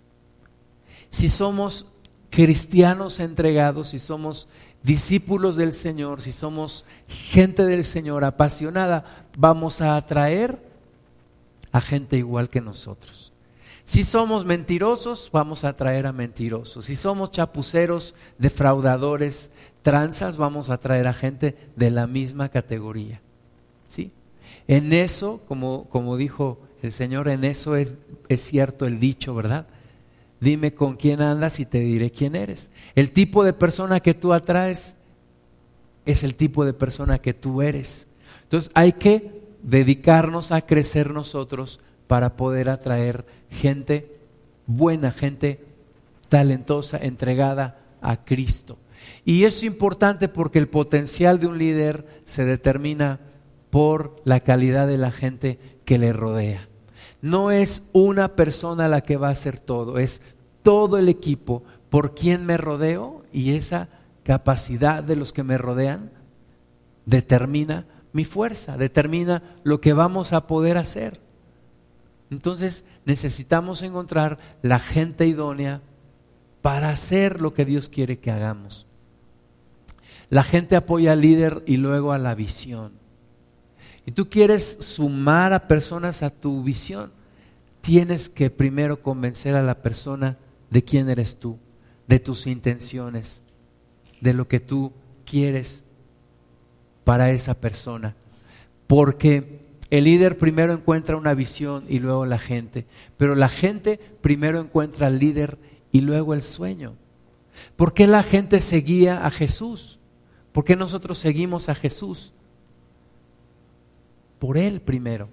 Si 1.11 1.29
somos 1.29 1.87
cristianos 2.31 3.21
entregados, 3.21 3.89
si 3.89 3.99
somos 3.99 4.49
discípulos 4.83 5.57
del 5.57 5.73
Señor, 5.73 6.23
si 6.23 6.33
somos 6.33 6.85
gente 7.09 7.65
del 7.65 7.85
Señor 7.85 8.25
apasionada, 8.25 9.27
vamos 9.37 9.81
a 9.81 9.97
atraer 9.97 10.59
a 11.73 11.81
gente 11.81 12.17
igual 12.17 12.51
que 12.51 12.61
nosotros. 12.61 13.33
Si 13.85 14.05
somos 14.05 14.45
mentirosos, 14.45 15.31
vamos 15.33 15.65
a 15.65 15.75
traer 15.75 16.07
a 16.07 16.13
mentirosos. 16.13 16.85
Si 16.85 16.95
somos 16.95 17.31
chapuceros, 17.31 18.15
defraudadores, 18.37 19.51
tranzas, 19.83 20.37
vamos 20.37 20.69
a 20.69 20.79
traer 20.79 21.09
a 21.09 21.15
gente 21.15 21.57
de 21.75 21.91
la 21.91 22.07
misma 22.07 22.51
categoría. 22.51 23.23
¿Sí? 23.87 24.13
En 24.67 24.93
eso, 24.93 25.41
como, 25.49 25.89
como 25.89 26.19
dijo 26.19 26.59
el 26.83 26.93
Señor, 26.93 27.29
en 27.29 27.45
eso 27.45 27.77
es, 27.77 27.95
es 28.29 28.43
cierto 28.43 28.85
el 28.85 29.01
dicho, 29.01 29.35
¿verdad? 29.35 29.67
Dime 30.41 30.75
con 30.75 30.97
quién 30.97 31.21
andas 31.21 31.59
y 31.61 31.67
te 31.67 31.81
diré 31.81 32.11
quién 32.11 32.37
eres. 32.37 32.71
El 32.95 33.11
tipo 33.11 33.45
de 33.45 33.53
persona 33.53 34.01
que 34.01 34.15
tú 34.15 34.33
atraes 34.33 34.97
es 36.07 36.23
el 36.23 36.37
tipo 36.37 36.65
de 36.65 36.73
persona 36.73 37.19
que 37.19 37.35
tú 37.35 37.61
eres. 37.61 38.09
Entonces 38.45 38.71
hay 38.75 38.93
que 38.93 39.43
dedicarnos 39.63 40.53
a 40.53 40.63
crecer 40.63 41.13
nosotros 41.13 41.81
para 42.07 42.37
poder 42.37 42.71
atraer 42.71 43.27
gente 43.51 44.19
buena, 44.67 45.11
gente 45.11 45.65
talentosa, 46.29 46.99
entregada 46.99 47.81
a 48.01 48.25
Cristo. 48.25 48.79
Y 49.25 49.45
es 49.45 49.65
importante 49.65 50.29
porque 50.29 50.59
el 50.59 50.69
potencial 50.69 51.41
de 51.41 51.47
un 51.47 51.59
líder 51.59 52.23
se 52.25 52.45
determina 52.45 53.21
por 53.71 54.21
la 54.25 54.41
calidad 54.41 54.87
de 54.87 54.99
la 54.99 55.11
gente 55.11 55.59
que 55.85 55.99
le 55.99 56.13
rodea. 56.13 56.68
No 57.21 57.51
es 57.51 57.83
una 57.93 58.37
persona 58.37 58.89
la 58.89 59.01
que 59.01 59.17
va 59.17 59.29
a 59.29 59.33
hacer 59.33 59.59
todo, 59.59 59.99
es 59.99 60.23
todo 60.63 60.99
el 60.99 61.09
equipo 61.09 61.63
por 61.91 62.15
quien 62.15 62.47
me 62.47 62.57
rodeo 62.57 63.25
y 63.33 63.55
esa 63.55 63.89
capacidad 64.23 65.03
de 65.03 65.17
los 65.17 65.33
que 65.33 65.43
me 65.43 65.59
rodean 65.59 66.11
determina 67.07 67.87
mi 68.13 68.25
fuerza, 68.25 68.77
determina 68.77 69.43
lo 69.65 69.81
que 69.81 69.93
vamos 69.93 70.33
a 70.33 70.47
poder 70.47 70.77
hacer. 70.77 71.21
Entonces 72.31 72.85
necesitamos 73.05 73.83
encontrar 73.83 74.39
la 74.63 74.79
gente 74.79 75.27
idónea 75.27 75.81
para 76.63 76.91
hacer 76.91 77.41
lo 77.41 77.55
que 77.55 77.65
Dios 77.65 77.89
quiere 77.89 78.19
que 78.19 78.31
hagamos. 78.31 78.87
La 80.29 80.43
gente 80.43 80.77
apoya 80.77 81.13
al 81.13 81.23
líder 81.23 81.63
y 81.67 81.79
luego 81.79 82.13
a 82.13 82.19
la 82.19 82.35
visión. 82.35 82.98
Y 84.09 84.13
tú 84.13 84.31
quieres 84.31 84.79
sumar 84.81 85.53
a 85.53 85.69
personas 85.69 86.23
a 86.23 86.31
tu 86.31 86.63
visión, 86.63 87.13
tienes 87.83 88.31
que 88.31 88.49
primero 88.49 89.03
convencer 89.03 89.55
a 89.55 89.63
la 89.63 89.83
persona 89.83 90.39
de 90.71 90.83
quién 90.83 91.11
eres 91.11 91.39
tú, 91.39 91.59
de 92.07 92.19
tus 92.19 92.47
intenciones, 92.47 93.43
de 94.23 94.33
lo 94.33 94.49
que 94.49 94.61
tú 94.61 94.95
quieres 95.27 95.85
para 97.05 97.33
esa 97.33 97.53
persona. 97.53 98.17
Porque 98.87 99.67
el 99.91 100.05
líder 100.05 100.39
primero 100.39 100.73
encuentra 100.73 101.19
una 101.19 101.35
visión 101.35 101.85
y 101.87 101.99
luego 101.99 102.25
la 102.25 102.39
gente, 102.39 102.87
pero 103.19 103.35
la 103.35 103.51
gente 103.51 104.01
primero 104.23 104.59
encuentra 104.59 105.09
al 105.09 105.19
líder 105.19 105.59
y 105.93 106.01
luego 106.01 106.33
el 106.33 106.41
sueño. 106.41 106.95
¿Por 107.77 107.93
qué 107.93 108.07
la 108.07 108.23
gente 108.23 108.61
seguía 108.61 109.27
a 109.27 109.31
Jesús? 109.31 109.99
¿Por 110.53 110.65
qué 110.65 110.77
nosotros 110.77 111.19
seguimos 111.19 111.69
a 111.69 111.75
Jesús? 111.75 112.33
Por 114.39 114.59
Él 114.59 114.81
primero, 114.81 115.29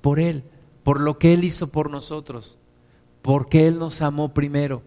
por 0.00 0.20
Él, 0.20 0.44
por 0.82 1.00
lo 1.00 1.18
que 1.18 1.32
Él 1.32 1.44
hizo 1.44 1.68
por 1.68 1.90
nosotros, 1.90 2.58
porque 3.22 3.66
Él 3.66 3.78
nos 3.78 4.02
amó 4.02 4.34
primero. 4.34 4.82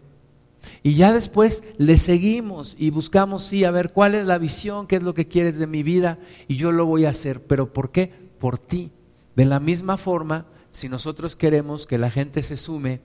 Y 0.84 0.96
ya 0.96 1.14
después 1.14 1.64
le 1.78 1.98
seguimos 1.98 2.76
y 2.78 2.90
buscamos, 2.90 3.44
sí, 3.44 3.64
a 3.64 3.72
ver 3.72 3.92
cuál 3.92 4.16
es 4.16 4.26
la 4.26 4.38
visión, 4.38 4.88
qué 4.88 4.98
es 4.98 5.04
lo 5.04 5.14
que 5.14 5.28
quieres 5.28 5.58
de 5.58 5.68
mi 5.68 5.84
vida 5.84 6.20
y 6.48 6.56
yo 6.56 6.72
lo 6.72 6.86
voy 6.86 7.06
a 7.06 7.10
hacer. 7.10 7.44
¿Pero 7.44 7.74
por 7.74 7.92
qué? 7.92 8.12
Por 8.40 8.58
ti. 8.58 8.92
De 9.36 9.46
la 9.46 9.60
misma 9.60 9.98
forma, 9.98 10.46
si 10.72 10.90
nosotros 10.90 11.36
queremos 11.36 11.88
que 11.88 11.98
la 11.98 12.12
gente 12.12 12.44
se 12.44 12.56
sume 12.56 13.02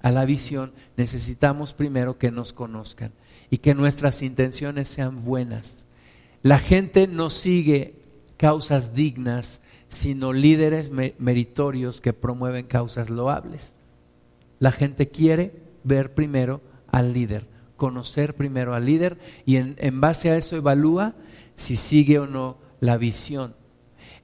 a 0.00 0.10
la 0.10 0.24
visión, 0.24 0.72
necesitamos 0.96 1.74
primero 1.74 2.18
que 2.18 2.30
nos 2.30 2.52
conozcan 2.52 3.12
y 3.50 3.58
que 3.58 3.74
nuestras 3.74 4.22
intenciones 4.22 4.88
sean 4.88 5.24
buenas. 5.24 5.86
La 6.42 6.58
gente 6.58 7.06
no 7.06 7.30
sigue 7.30 7.94
causas 8.36 8.94
dignas, 8.94 9.60
sino 9.92 10.32
líderes 10.32 10.90
meritorios 10.90 12.00
que 12.00 12.14
promueven 12.14 12.66
causas 12.66 13.10
loables. 13.10 13.74
La 14.58 14.72
gente 14.72 15.08
quiere 15.08 15.52
ver 15.84 16.14
primero 16.14 16.62
al 16.90 17.12
líder, 17.12 17.46
conocer 17.76 18.34
primero 18.34 18.74
al 18.74 18.86
líder 18.86 19.18
y 19.44 19.56
en, 19.56 19.76
en 19.78 20.00
base 20.00 20.30
a 20.30 20.36
eso 20.38 20.56
evalúa 20.56 21.14
si 21.56 21.76
sigue 21.76 22.18
o 22.18 22.26
no 22.26 22.56
la 22.80 22.96
visión. 22.96 23.54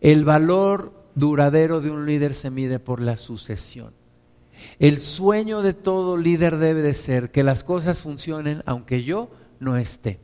El 0.01 0.25
valor 0.25 0.95
duradero 1.14 1.83
de 1.83 1.91
un 1.91 2.07
líder 2.07 2.35
se 2.35 2.51
mide 2.51 2.79
por 2.79 3.01
la 3.01 3.19
sucesión. 3.19 3.93
El 4.79 4.97
sueño 4.97 5.61
de 5.61 5.75
todo 5.75 6.16
líder 6.16 6.57
debe 6.57 6.81
de 6.81 6.95
ser 6.95 7.31
que 7.31 7.45
las 7.45 7.62
cosas 7.62 8.01
funcionen 8.01 8.62
aunque 8.64 9.05
yo 9.05 9.31
no 9.61 9.77
esté. 9.77 10.19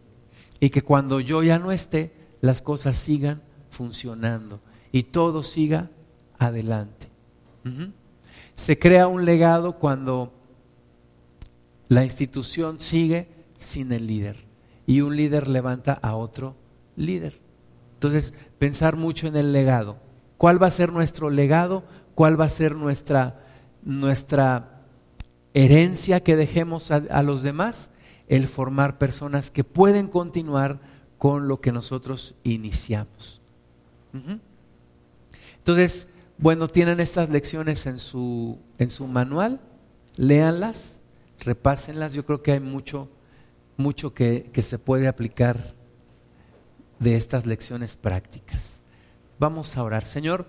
Y 0.59 0.70
que 0.70 0.80
cuando 0.80 1.20
yo 1.20 1.42
ya 1.42 1.59
no 1.59 1.70
esté, 1.70 2.14
las 2.40 2.62
cosas 2.62 2.97
sigan 2.97 3.42
funcionando 3.68 4.61
y 4.95 5.03
todo 5.03 5.42
siga 5.42 5.90
adelante. 6.38 7.09
Se 8.55 8.78
crea 8.78 9.09
un 9.09 9.24
legado 9.24 9.80
cuando 9.80 10.32
la 11.88 12.05
institución 12.05 12.78
sigue 12.78 13.26
sin 13.59 13.90
el 13.90 14.07
líder 14.07 14.36
y 14.86 15.01
un 15.01 15.16
líder 15.16 15.49
levanta 15.49 15.95
a 15.95 16.14
otro 16.14 16.55
líder. 16.95 17.40
Entonces, 17.95 18.34
pensar 18.61 18.95
mucho 18.95 19.26
en 19.26 19.34
el 19.34 19.53
legado. 19.53 19.97
¿Cuál 20.38 20.62
va 20.62 20.68
a 20.68 20.70
ser 20.70 20.92
nuestro 20.92 21.28
legado? 21.28 21.82
¿Cuál 22.14 22.40
va 22.40 22.45
a 22.45 22.49
ser 22.49 22.76
nuestra, 22.76 23.40
nuestra 23.82 24.84
herencia 25.55 26.22
que 26.22 26.36
dejemos 26.36 26.92
a, 26.92 27.22
los 27.24 27.42
demás? 27.42 27.90
El 28.28 28.47
formar 28.47 28.99
personas 28.99 29.51
que 29.51 29.64
pueden 29.64 30.07
continuar 30.07 30.78
con 31.18 31.49
lo 31.49 31.61
que 31.61 31.72
nosotros 31.72 32.36
iniciamos. 32.45 33.40
Entonces, 35.64 36.08
bueno, 36.36 36.68
tienen 36.68 37.00
estas 37.00 37.30
lecciones 37.30 37.86
en 37.86 37.98
su, 37.98 38.58
en 38.76 38.90
su 38.90 39.06
manual, 39.06 39.62
léanlas 40.14 41.00
repásenlas, 41.38 42.12
yo 42.12 42.26
creo 42.26 42.42
que 42.42 42.52
hay 42.52 42.60
mucho, 42.60 43.08
mucho 43.78 44.12
que, 44.12 44.50
que 44.52 44.60
se 44.60 44.78
puede 44.78 45.08
aplicar 45.08 45.74
de 46.98 47.16
estas 47.16 47.46
lecciones 47.46 47.96
prácticas. 47.96 48.82
Vamos 49.38 49.74
a 49.78 49.82
orar. 49.82 50.04
Señor, 50.04 50.46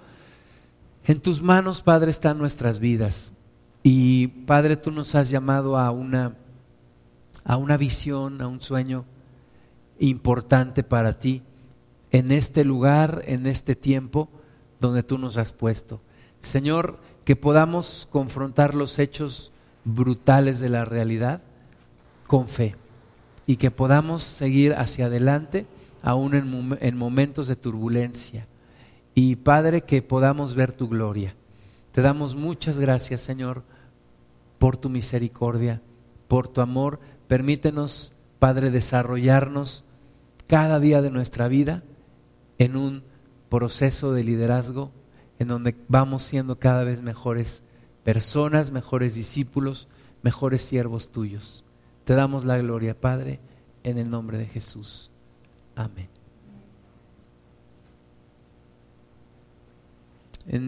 en 1.05 1.21
tus 1.21 1.41
manos, 1.41 1.81
Padre, 1.81 2.11
están 2.11 2.37
nuestras 2.37 2.79
vidas. 2.79 3.31
Y 3.83 4.27
Padre, 4.27 4.75
tú 4.75 4.91
nos 4.91 5.15
has 5.15 5.29
llamado 5.29 5.77
a 5.77 5.91
una, 5.91 6.35
a 7.45 7.55
una 7.55 7.77
visión, 7.77 8.41
a 8.41 8.49
un 8.49 8.59
sueño 8.59 9.05
importante 9.97 10.83
para 10.83 11.17
ti 11.17 11.41
en 12.11 12.33
este 12.33 12.65
lugar, 12.65 13.21
en 13.27 13.47
este 13.47 13.77
tiempo 13.77 14.29
donde 14.79 15.03
tú 15.03 15.17
nos 15.17 15.37
has 15.37 15.51
puesto. 15.51 16.01
Señor, 16.41 16.99
que 17.23 17.35
podamos 17.35 18.07
confrontar 18.11 18.75
los 18.75 18.99
hechos 18.99 19.51
brutales 19.83 20.59
de 20.59 20.69
la 20.69 20.85
realidad 20.85 21.41
con 22.27 22.47
fe 22.47 22.75
y 23.47 23.57
que 23.57 23.71
podamos 23.71 24.23
seguir 24.23 24.73
hacia 24.73 25.05
adelante 25.05 25.65
aún 26.01 26.35
en, 26.35 26.97
momentos 26.97 27.47
de 27.47 27.55
turbulencia. 27.55 28.47
Y 29.15 29.37
Padre, 29.37 29.81
que 29.81 30.01
podamos 30.01 30.55
ver 30.55 30.71
tu 30.71 30.87
gloria. 30.87 31.35
Te 31.91 32.01
damos 32.01 32.35
muchas 32.35 32.77
gracias, 32.77 33.21
Señor, 33.21 33.63
por 34.59 34.77
tu 34.77 34.89
misericordia, 34.89 35.81
por 36.27 36.47
tu 36.47 36.61
amor. 36.61 36.99
Permítenos, 37.27 38.13
Padre, 38.37 38.69
desarrollarnos 38.69 39.85
cada 40.47 40.79
día 40.79 41.01
de 41.01 41.09
nuestra 41.09 41.47
vida 41.47 41.83
en 42.59 42.75
un 42.75 43.03
proceso 43.49 44.13
de 44.13 44.23
liderazgo 44.23 44.91
en 45.39 45.47
donde 45.47 45.75
vamos 45.87 46.23
siendo 46.23 46.59
cada 46.59 46.83
vez 46.83 47.01
mejores 47.01 47.63
personas, 48.03 48.71
mejores 48.71 49.15
discípulos, 49.15 49.87
mejores 50.21 50.61
siervos 50.61 51.11
tuyos. 51.11 51.65
Te 52.03 52.13
damos 52.13 52.45
la 52.45 52.57
gloria, 52.57 52.99
Padre, 52.99 53.39
en 53.83 53.97
el 53.97 54.09
nombre 54.09 54.37
de 54.37 54.45
Jesús. 54.45 55.11
Amén. 55.75 56.24